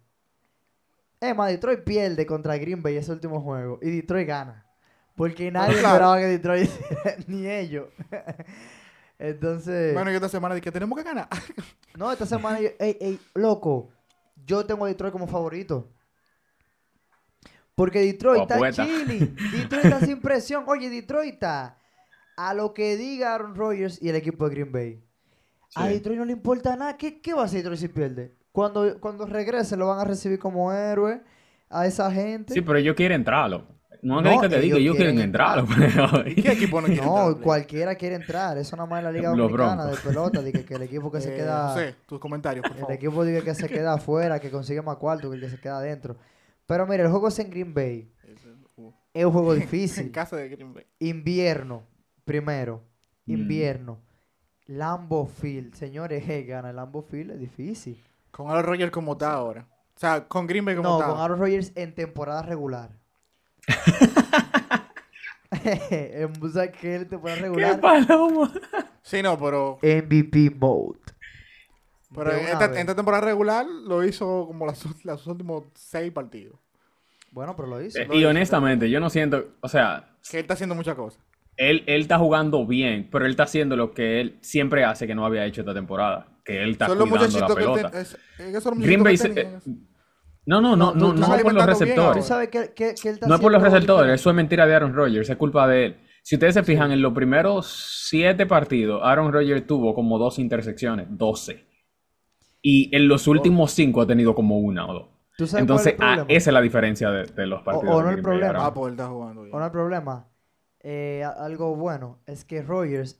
[1.19, 4.65] Es más, Detroit pierde contra Green Bay ese último juego y Detroit gana.
[5.21, 5.87] Porque nadie claro.
[5.87, 6.69] esperaba que Detroit
[7.27, 7.89] ni ellos.
[9.19, 11.27] Entonces, Bueno, y esta semana dije que tenemos que ganar.
[11.95, 13.89] no, esta semana, yo- ey, ey, loco,
[14.47, 15.91] yo tengo a Detroit como favorito.
[17.75, 18.83] Porque Detroit está Apuesta.
[18.83, 20.63] chilling, Detroit está sin presión.
[20.65, 21.77] Oye, Detroit está
[22.35, 25.03] a lo que diga Aaron Rodgers y el equipo de Green Bay.
[25.75, 25.93] A Sí.
[25.93, 26.97] Detroit no le importa nada.
[26.97, 28.35] ¿Qué, qué va a hacer Detroit si pierde?
[28.51, 31.21] Cuando, cuando regrese lo van a recibir como héroe
[31.69, 32.55] a esa gente.
[32.55, 33.67] Sí, pero ellos quieren entrarlo.
[34.03, 35.67] No, No, que te diga, ellos quieren quieren entrarlo.
[36.27, 37.43] ¿Y qué equipo no quiere no, entrar?
[37.43, 38.57] cualquiera quiere entrar.
[38.57, 40.41] Eso nada más en la Liga Los Dominicana de pelota.
[40.41, 41.69] de que, que el equipo que se Eh, queda...
[41.69, 45.29] José, tus comentarios, por El equipo dice que se queda afuera, que consigue más cuarto
[45.29, 46.17] que el que se queda adentro.
[46.65, 48.11] Pero mira, el juego es en Green Bay.
[48.77, 50.11] Uh, Es un juego En difícil.
[50.11, 50.85] casa de Green Bay.
[50.99, 51.83] Invierno,
[52.25, 52.81] primero.
[53.25, 53.31] Mm.
[53.33, 53.99] Invierno.
[54.65, 55.75] Lambo Field.
[55.75, 58.01] Señores, eh, gana el Lambo Field es difícil.
[58.31, 59.67] Con Aaron Rodgers como está ahora.
[59.95, 61.11] O sea, con Green Bay como No, está.
[61.11, 62.89] con Aaron Rodgers en temporada regular.
[65.63, 67.79] en sea, que él en temporada ¡Qué regular.
[67.79, 68.51] paloma!
[69.01, 70.99] Sí, no, pero, MVP mode.
[72.15, 72.71] pero en esta, vez.
[72.77, 76.55] en esta temporada regular lo hizo como las, los últimos seis partidos.
[77.31, 77.99] Bueno, pero lo hizo.
[77.99, 81.21] Eh, Y honestamente, yo no siento, o sea, Que él está haciendo muchas cosas.
[81.57, 85.15] él, él está jugando bien, pero él está haciendo lo que él siempre hace que
[85.15, 87.91] no había hecho esta temporada, que él está Son los cuidando la muchachitos que pelota.
[87.91, 89.17] ten- es- es que son los Green Bay
[90.45, 92.29] No, no, no, No, no, es por los alimentando bien Tú receptores.
[93.27, 94.13] No es por los receptores, diferente.
[94.15, 95.97] eso es mentira de Aaron Rodgers, es culpa de él.
[96.23, 97.67] Si ustedes se fijan, en los primeros
[98.07, 101.65] siete partidos, Aaron Rodgers tuvo como dos intersecciones, 12.
[102.61, 105.07] Y en los últimos cinco ha tenido como una o dos.
[105.37, 107.95] ¿Tú sabes Entonces, cuál es el ah, esa es la diferencia de, de los partidos.
[107.95, 108.65] o de no el problema.
[108.65, 109.55] Ah, pues él está jugando bien.
[109.55, 110.27] O no hay problema.
[110.83, 113.17] Eh, algo bueno es que Rogers,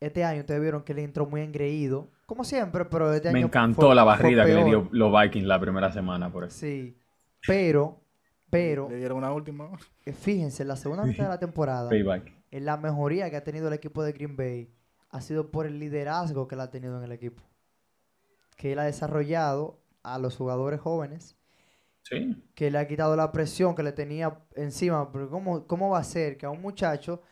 [0.00, 3.40] este año ustedes vieron que le entró muy engreído, como siempre, pero este año Me
[3.42, 6.58] encantó fue- la barrida que le dio los Vikings la primera semana por eso.
[6.58, 6.96] Sí,
[7.46, 8.00] pero,
[8.50, 9.68] pero, Le dieron una última.
[10.04, 12.32] eh, fíjense, en la segunda mitad de la temporada, Payback.
[12.50, 14.70] en la mejoría que ha tenido el equipo de Green Bay
[15.10, 17.42] ha sido por el liderazgo que él ha tenido en el equipo.
[18.56, 21.36] Que él ha desarrollado a los jugadores jóvenes
[22.02, 22.42] Sí.
[22.54, 25.10] que le ha quitado la presión que le tenía encima.
[25.12, 27.22] Pero ¿cómo, cómo va a ser que a un muchacho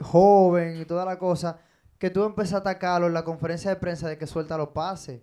[0.00, 1.58] joven y toda la cosa,
[2.02, 5.20] que tú empiezas a atacarlo en la conferencia de prensa de que suelta los pases?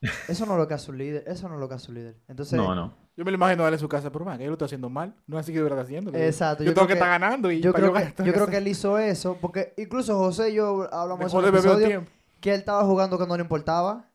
[0.26, 1.96] Eso no es lo que hace un líder, eso no es lo que hace un
[1.96, 2.16] líder.
[2.28, 2.94] Entonces, No, no.
[3.14, 4.64] Yo me lo imagino a él en su casa, pero man, que él lo está
[4.64, 5.14] haciendo mal.
[5.26, 6.18] No es así que debería estar haciendo.
[6.18, 8.48] Exacto, Yo, yo tengo creo que que- estar ganando y yo creo, que, yo creo
[8.48, 12.04] él hizo eso, porque incluso José y yo hablamos de episodio,
[12.40, 14.08] que él estaba jugando que no le importaba.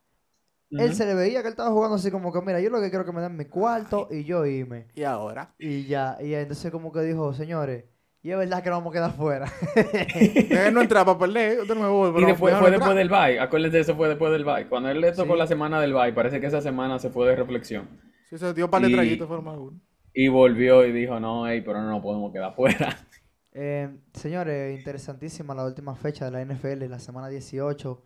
[0.72, 2.90] Él se le veía que él estaba jugando así como que, mira, yo lo que
[2.90, 4.88] quiero es que me den mi cuarto y yo irme.
[4.96, 5.54] Y ahora.
[5.60, 7.86] Y ya, y entonces como que dijo, señores,
[8.22, 9.52] y es verdad que nos vamos a quedar fuera.
[10.68, 11.66] Él no entraba para perder.
[11.66, 12.80] De nuevo, Y pero después déjalo fue entrar.
[12.80, 13.40] después del bye.
[13.40, 14.68] Acuérdense, eso fue después del bye.
[14.68, 15.40] Cuando él le tocó Sí.
[15.40, 17.88] la semana del bye, parece que esa semana se fue de reflexión.
[18.30, 19.80] Sí, se dio para de Y- traguitos, fueron más uno.
[20.14, 22.98] Y volvió y dijo, no, hey, pero no nos podemos quedar fuera.
[23.52, 28.04] Eh, señores, interesantísima la última fecha de la NFL, la semana 18.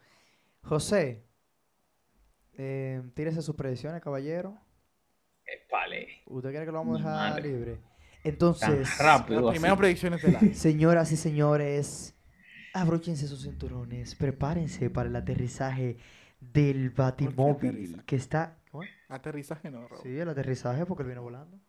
[0.61, 1.25] José,
[2.57, 4.57] eh, tírese sus predicciones, caballero.
[5.69, 6.07] Vale.
[6.27, 7.43] ¿Usted quiere que lo vamos a dejar madre.
[7.49, 7.79] libre?
[8.23, 9.41] Tan Entonces, rápido.
[9.41, 9.59] Las así.
[9.59, 10.51] primeras predicciones del año.
[10.53, 12.15] señoras y señores,
[12.73, 15.97] abróchense sus cinturones, prepárense para el aterrizaje
[16.39, 18.57] del Batimóvil que está...
[18.71, 18.89] ¿Cómo es?
[19.09, 20.01] Aterrizaje no, Raúl.
[20.01, 21.59] Sí, el aterrizaje porque él viene volando.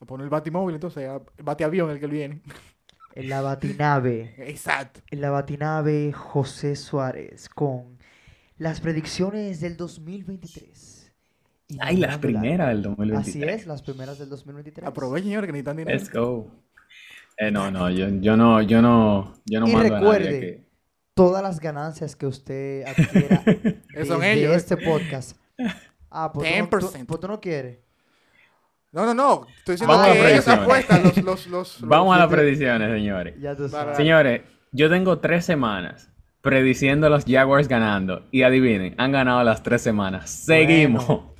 [0.00, 2.42] A poner el batimóvil, entonces, el bateavión el que viene.
[3.14, 4.34] En la batinave.
[4.48, 5.00] Exacto.
[5.10, 7.98] en la batinave José Suárez con
[8.56, 10.97] las predicciones del 2023.
[11.68, 13.28] Y Ay, las primeras del 2023.
[13.28, 14.86] Así es, las primeras del 2023.
[14.88, 15.98] Aprovechen, señores, que necesitan dinero.
[15.98, 16.50] Let's go.
[17.36, 20.40] Eh, no, no, yo, yo no, yo no, yo no Y mando a nadie recuerde,
[20.40, 20.68] que...
[21.14, 23.42] Todas las ganancias que usted adquiera
[24.06, 24.56] Son ellos, eh.
[24.56, 25.36] este podcast.
[26.10, 27.06] Ah, pues tú, no- tú- 10%.
[27.06, 27.78] pues tú no quieres.
[28.90, 29.46] No, no, no.
[29.58, 30.62] Estoy diciendo Vamos a que las ellos predicciones.
[30.64, 31.16] apuestan los...
[31.18, 33.34] los, los, Vamos a los- las predicciones, señores.
[33.40, 33.96] Ya tú Para- sabes.
[33.98, 34.40] Señores,
[34.72, 36.10] Yo tengo tres semanas
[36.40, 38.26] prediciendo a los Jaguars ganando.
[38.30, 40.30] Y adivinen, han ganado las tres semanas.
[40.30, 41.06] Seguimos.
[41.06, 41.34] Bueno.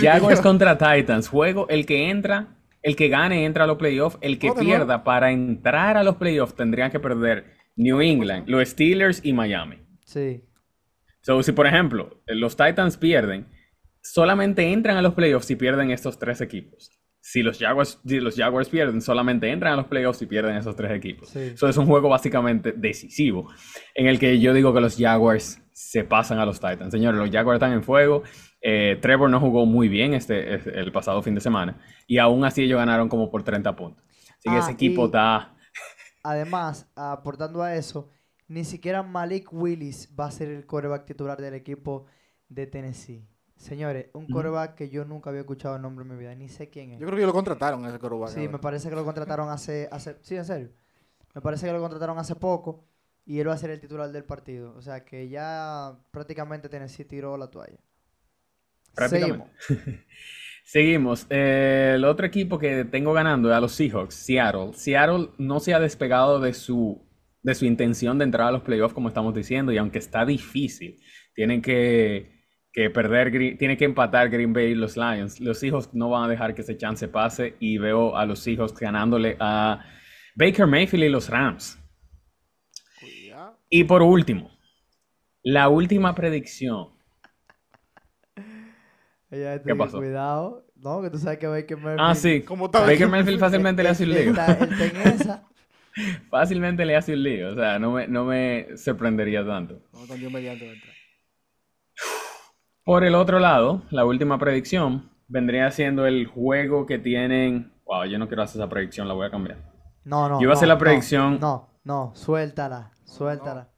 [0.00, 1.28] Jaguars contra Titans.
[1.28, 4.18] Juego, el que entra, el que gane entra a los playoffs.
[4.20, 9.20] El que pierda para entrar a los playoffs tendrían que perder New England, los Steelers
[9.24, 9.78] y Miami.
[10.04, 10.42] Sí.
[11.20, 13.48] So, si por ejemplo los Titans pierden,
[14.00, 16.90] solamente entran a los playoffs si pierden estos tres equipos.
[17.20, 20.76] Si los Jaguars, si los Jaguars pierden, solamente entran a los playoffs si pierden esos
[20.76, 21.30] tres equipos.
[21.30, 21.40] Sí.
[21.54, 23.50] Eso es un juego básicamente decisivo,
[23.96, 26.92] en el que yo digo que los Jaguars se pasan a los Titans.
[26.92, 28.22] Señores, los Jaguars están en fuego.
[28.60, 31.78] Eh, Trevor no jugó muy bien este, este- el pasado fin de semana.
[32.06, 34.04] Y aún así ellos ganaron como por 30 puntos.
[34.38, 35.54] Así que Ah, ese equipo y- está...
[36.22, 38.10] Además, aportando a eso,
[38.48, 42.06] ni siquiera Malik Willis va a ser el quarterback titular del equipo
[42.48, 43.28] de Tennessee.
[43.56, 46.68] Señores, un quarterback que yo nunca había escuchado el nombre en mi vida, ni sé
[46.68, 47.00] quién es.
[47.00, 48.28] Yo creo que lo contrataron ese quarterback.
[48.30, 50.16] Sí, me parece que lo contrataron hace, hace...
[50.22, 50.70] Sí, en serio.
[51.34, 52.84] Me parece que lo contrataron hace poco
[53.24, 54.74] y él va a ser el titular del partido.
[54.76, 57.78] O sea que ya prácticamente Tennessee tiró la toalla.
[58.96, 59.46] Prácticamente.
[59.58, 60.00] Seguimos.
[60.64, 61.26] Seguimos.
[61.30, 64.72] Eh, el otro equipo que tengo ganando es a los Seahawks, Seattle.
[64.72, 67.08] Seattle no se ha despegado de su,
[67.42, 70.98] de su intención de entrar a los playoffs, como estamos diciendo, y aunque está difícil,
[71.34, 72.36] tienen que,
[72.72, 75.38] que perder, tienen que empatar Green Bay y los Lions.
[75.40, 78.74] Los Seahawks no van a dejar que ese chance pase y veo a los Seahawks
[78.74, 79.84] ganándole a
[80.34, 81.78] Baker Mayfield y los Rams.
[83.68, 84.50] Y por último,
[85.42, 86.95] la última predicción.
[89.30, 89.98] Ella ¿Qué pasó?
[89.98, 90.64] Cuidado.
[90.76, 92.00] No, que tú sabes que Baker Mayfield...
[92.00, 92.42] Ah, sí.
[92.42, 92.80] ¿Cómo está?
[92.80, 94.18] Baker Mayfield fácilmente le hace un lío.
[94.30, 95.42] Está, él está en esa.
[96.30, 99.80] Fácilmente le hace un lío, o sea, no me, no me sorprendería tanto.
[99.94, 100.92] No, Dios mediante entrar.
[102.84, 107.72] Por el otro lado, la última predicción vendría siendo el juego que tienen.
[107.86, 109.58] Wow, yo no quiero hacer esa predicción, la voy a cambiar.
[110.04, 110.38] No, no.
[110.38, 113.70] Yo iba a hacer la predicción- No, no, suéltala, suéltala.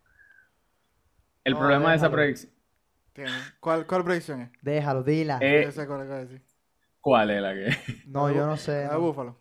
[1.44, 2.52] El No, problema de esa predicción.
[3.24, 3.32] Tiene.
[3.60, 4.50] ¿Cuál, ¿Cuál predicción es?
[4.62, 5.38] Déjalo, dila.
[5.40, 6.36] Eh, Yo sé cuál es, cuál es, sí.
[7.00, 7.76] ¿Cuál es la que.?
[8.06, 8.84] no, yo no sé.
[8.84, 9.00] La de no.
[9.00, 9.36] Búfalo.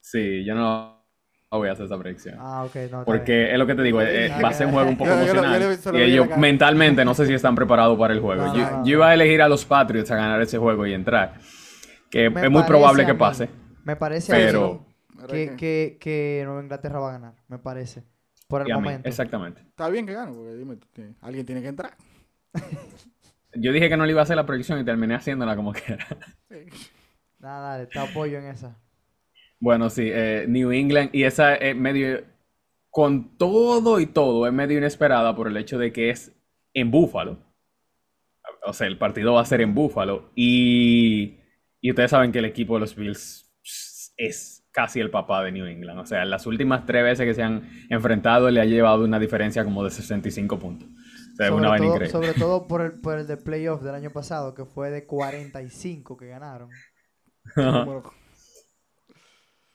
[0.00, 1.04] Sí, yo no
[1.50, 2.36] voy a hacer esa predicción.
[2.38, 2.80] Ah, ok, no.
[2.88, 3.04] bien.
[3.04, 5.16] Porque es lo que te digo, eh, va a ser un juego un poco Yo-
[5.26, 5.94] yo lo- yo emocional.
[5.94, 8.46] lo Y ellos mentalmente no sé si están preparados para el juego.
[8.46, 8.84] No, yo, no, no.
[8.84, 11.34] yo iba a elegir a los Patriots a ganar ese juego y entrar.
[12.10, 13.50] Que Me es muy probable que pase.
[13.84, 14.86] Me parece Pero-
[15.28, 18.04] que, que- que, Nueva Inglaterra va a ganar, me parece.
[18.46, 19.06] Por el Y a mí, momento.
[19.08, 19.60] exactamente.
[19.60, 20.78] Está bien que gane, porque dime,
[21.20, 21.94] alguien tiene que entrar.
[23.54, 26.06] Yo dije que no le iba a hacer la predicción y terminé haciéndola como quiera.
[26.48, 26.66] Sí.
[27.38, 28.76] Nada, dale, te apoyo en esa.
[29.60, 32.24] Bueno, sí, eh, New England y esa es medio,
[32.90, 36.32] con todo y todo, es medio inesperada por el hecho de que es
[36.74, 37.38] en Búfalo.
[38.64, 41.38] O sea, el partido va a ser en Búfalo y,
[41.80, 43.48] y ustedes saben que el equipo de los Bills
[44.16, 45.98] es casi el papá de New England.
[45.98, 49.64] O sea, las últimas tres veces que se han enfrentado le ha llevado una diferencia
[49.64, 50.88] como de 65 puntos.
[51.38, 54.54] Sea, una sobre, todo, sobre todo por el, por el de playoff del año pasado,
[54.54, 56.84] que fue de 45 que ganaron.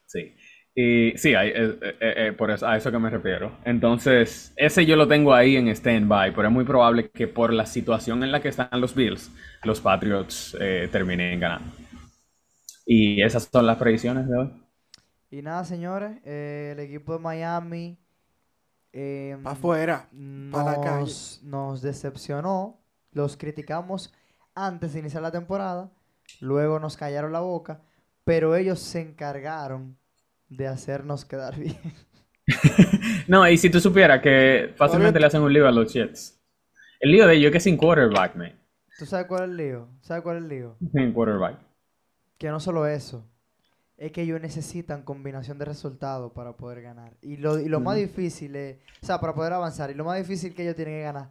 [0.05, 0.35] Sí.
[0.75, 3.51] Y sí, hay- eh, eh, eh, por eso, a eso que me refiero.
[3.63, 7.65] Entonces, ese yo lo tengo ahí en stand-by, pero es muy probable que por la
[7.67, 9.31] situación en la que están los Bills,
[9.63, 10.57] los Patriots
[10.91, 11.71] terminen ganando.
[12.85, 14.49] Y esas son las predicciones de hoy.
[15.29, 17.99] Y nada, señores, el equipo de Miami
[18.93, 20.07] eh, afuera.
[20.51, 21.11] pa' la calle.
[21.43, 22.79] nos, decepcionó.
[23.11, 24.13] Los criticamos
[24.55, 25.91] antes de iniciar la temporada.
[26.39, 27.81] Luego nos callaron la boca.
[28.23, 29.97] Pero ellos se encargaron
[30.47, 31.77] de hacernos quedar bien.
[33.27, 36.39] No, y si tú supieras que fácilmente le hacen un lío a los Jets.
[36.99, 38.53] El lío de ellos es que es sin quarterback, man.
[38.97, 39.87] ¿Tú sabes cuál es el lío?
[40.01, 40.77] ¿Sabes cuál es el lío?
[40.93, 41.59] Sin quarterback.
[42.37, 43.25] Que no solo eso.
[44.03, 47.13] Es que ellos necesitan combinación de resultados para poder ganar.
[47.21, 48.77] Y lo, y lo más difícil es...
[49.01, 49.91] O sea, para poder avanzar.
[49.91, 51.29] Y lo más difícil que ellos tienen que ganar.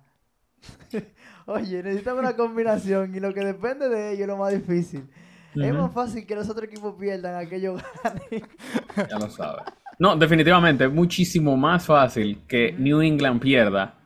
[1.46, 3.14] Oye, necesitan una combinación.
[3.14, 5.06] Y lo que depende de ellos es lo más difícil.
[5.54, 8.48] Es más fácil que los otros equipos pierdan a que ellos ganen.
[9.10, 9.64] Ya lo sabes.
[9.98, 12.72] No, definitivamente, es muchísimo más fácil que.
[12.72, 13.98] New England pierda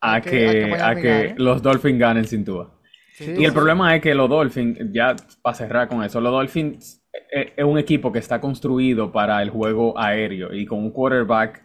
[0.00, 2.68] a que- que, a que a los Dolphins ganen sin duda.
[3.14, 3.54] Sí, Y el sí.
[3.54, 7.01] problema es que los Dolphins, ya para cerrar con eso, los Dolphins
[7.32, 11.62] es un equipo que está construido para el juego aéreo y con un quarterback eh,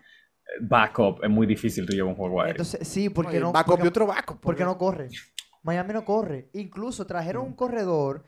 [0.61, 2.51] backup es muy difícil tú llevar un juego aéreo.
[2.53, 3.51] Entonces, sí, porque Oye, no...
[3.51, 4.39] backup porque- y otro backup.
[4.39, 5.09] Porque no corre.
[5.63, 6.49] Miami no corre.
[6.53, 8.24] Incluso trajeron un corredor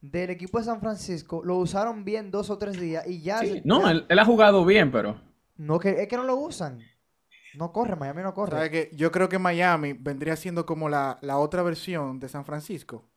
[0.00, 3.38] del equipo de San Francisco, lo usaron bien dos o tres días y ya...
[3.38, 5.18] Sí, no, él, él ha jugado bien, pero
[5.56, 6.78] no que, es que no lo usan.
[7.54, 8.90] No corre, Miami no corre.
[8.94, 13.08] Yo creo que Miami vendría siendo como la, la otra versión de San Francisco.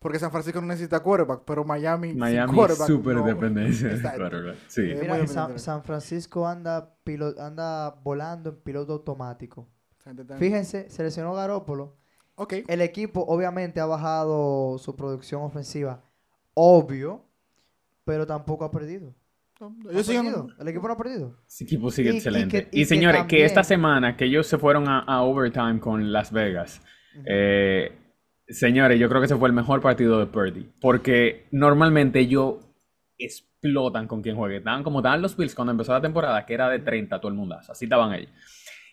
[0.00, 3.24] Porque San Francisco no necesita quarterback, pero Miami, Miami es quarterback, súper no.
[3.26, 4.56] dependencia de quarterback.
[4.66, 4.80] Sí.
[4.80, 5.26] Eh, Mira,
[5.58, 9.68] San, Francisco anda, pilo- anda volando en piloto automático.
[10.38, 11.98] Fíjense, seleccionó Garópolo.
[12.36, 12.54] Ok.
[12.66, 16.02] El equipo obviamente ha bajado su producción ofensiva,
[16.54, 17.22] obvio,
[18.04, 19.14] pero tampoco ha perdido.
[19.60, 20.48] No, ¿Ha Ellos siguen- perdido?
[20.58, 21.36] El equipo no ha perdido.
[21.46, 22.62] Ese equipo sigue Y- y excelente.
[22.64, 25.78] que- Y, y que señores, que esta semana que ellos se fueron a, a overtime
[25.78, 26.80] con Las Vegas,
[27.26, 27.98] eh,
[28.50, 30.70] señores, yo creo que ese fue el mejor partido de Purdy.
[30.80, 32.56] Porque normalmente ellos
[33.18, 34.58] explotan con quien juegue.
[34.58, 37.36] Estaban como estaban los Bills cuando empezó la temporada, que era de 30 todo el
[37.36, 37.72] mundazo.
[37.72, 38.30] Así estaban ellos.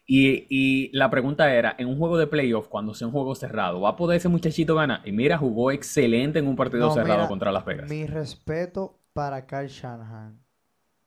[0.05, 3.81] Y, y la pregunta era, en un juego de playoff, cuando sea un juego cerrado,
[3.81, 5.01] ¿va a poder ese muchachito ganar?
[5.05, 7.89] Y mira, jugó excelente en un partido No, cerrado mira, contra Las Vegas.
[7.89, 10.39] Mi respeto para Kyle Shanahan.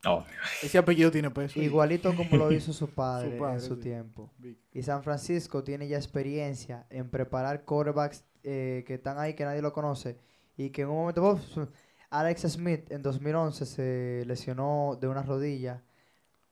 [0.06, 0.24] Oh,
[0.62, 1.60] Ese apellido tiene peso.
[1.60, 3.82] Igualito como lo hizo su padre, padre, en su sí.
[3.82, 4.32] tiempo.
[4.72, 9.62] Y San Francisco tiene ya experiencia en preparar quarterbacks eh, que están ahí que nadie
[9.62, 10.18] lo conoce.
[10.56, 11.22] Y que en un momento...
[11.32, 11.68] uf,
[12.10, 15.84] Alex Smith en 2011 se lesionó de una rodilla,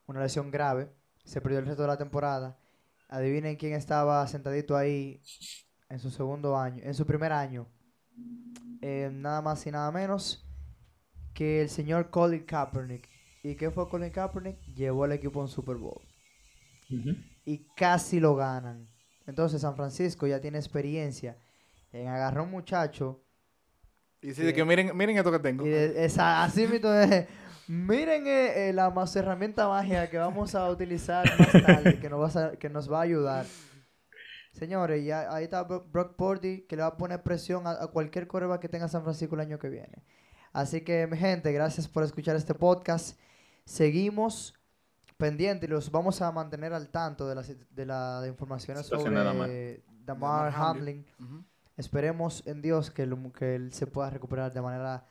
[0.07, 0.89] una lesión grave.
[1.25, 2.57] Se perdió el resto de la temporada.
[3.09, 5.21] Adivinen quién estaba sentadito ahí
[5.89, 7.67] en su segundo año, en su primer año.
[8.81, 10.45] Eh, nada más y nada menos
[11.33, 13.09] que el señor Colin Kaepernick.
[13.43, 14.61] ¿Y qué fue Colin Kaepernick?
[14.75, 16.01] Llevó al equipo a un Super Bowl
[16.89, 17.15] ujú.
[17.45, 18.87] y casi lo ganan.
[19.25, 21.37] Entonces San Francisco ya tiene experiencia
[21.91, 23.21] en agarrar a un muchacho
[24.21, 25.65] Y dice que miren, miren esto que tengo.
[25.65, 26.89] y de- esa, así mismo
[27.67, 32.19] miren eh, eh, la más herramienta mágica que vamos a utilizar más tarde que nos,
[32.35, 33.45] va a, que nos va a ayudar.
[34.51, 37.87] Señores, ya ahí está Bro- Brock Purdy que le va a poner presión a, a
[37.87, 40.03] cualquier coreba que tenga San Francisco el año que viene.
[40.51, 43.19] Así que, mi gente, gracias por escuchar este podcast.
[43.65, 44.55] Seguimos
[45.17, 48.97] pendientes y los vamos a mantener al tanto de las de la de informaciones de
[48.97, 51.05] sobre Damar Hamlin.
[51.79, 55.05] Esperemos en Dios que, lo- que él se pueda recuperar de manera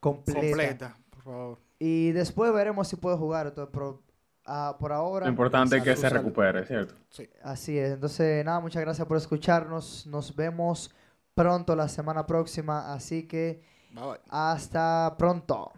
[0.00, 0.40] completa.
[0.40, 1.58] Completa, por favor.
[1.78, 3.54] Y después veremos si puede jugar.
[3.54, 4.02] pero
[4.44, 5.26] ah, por ahora.
[5.26, 6.16] Lo importante es que se salud.
[6.16, 6.94] recupere, ¿cierto?
[7.08, 7.28] Sí.
[7.42, 7.92] Así es.
[7.92, 10.06] Entonces, nada, muchas gracias por escucharnos.
[10.08, 10.92] Nos vemos
[11.34, 12.92] pronto la semana próxima.
[12.92, 13.62] Así que
[13.92, 14.18] Bye bye.
[14.28, 15.70] hasta pronto.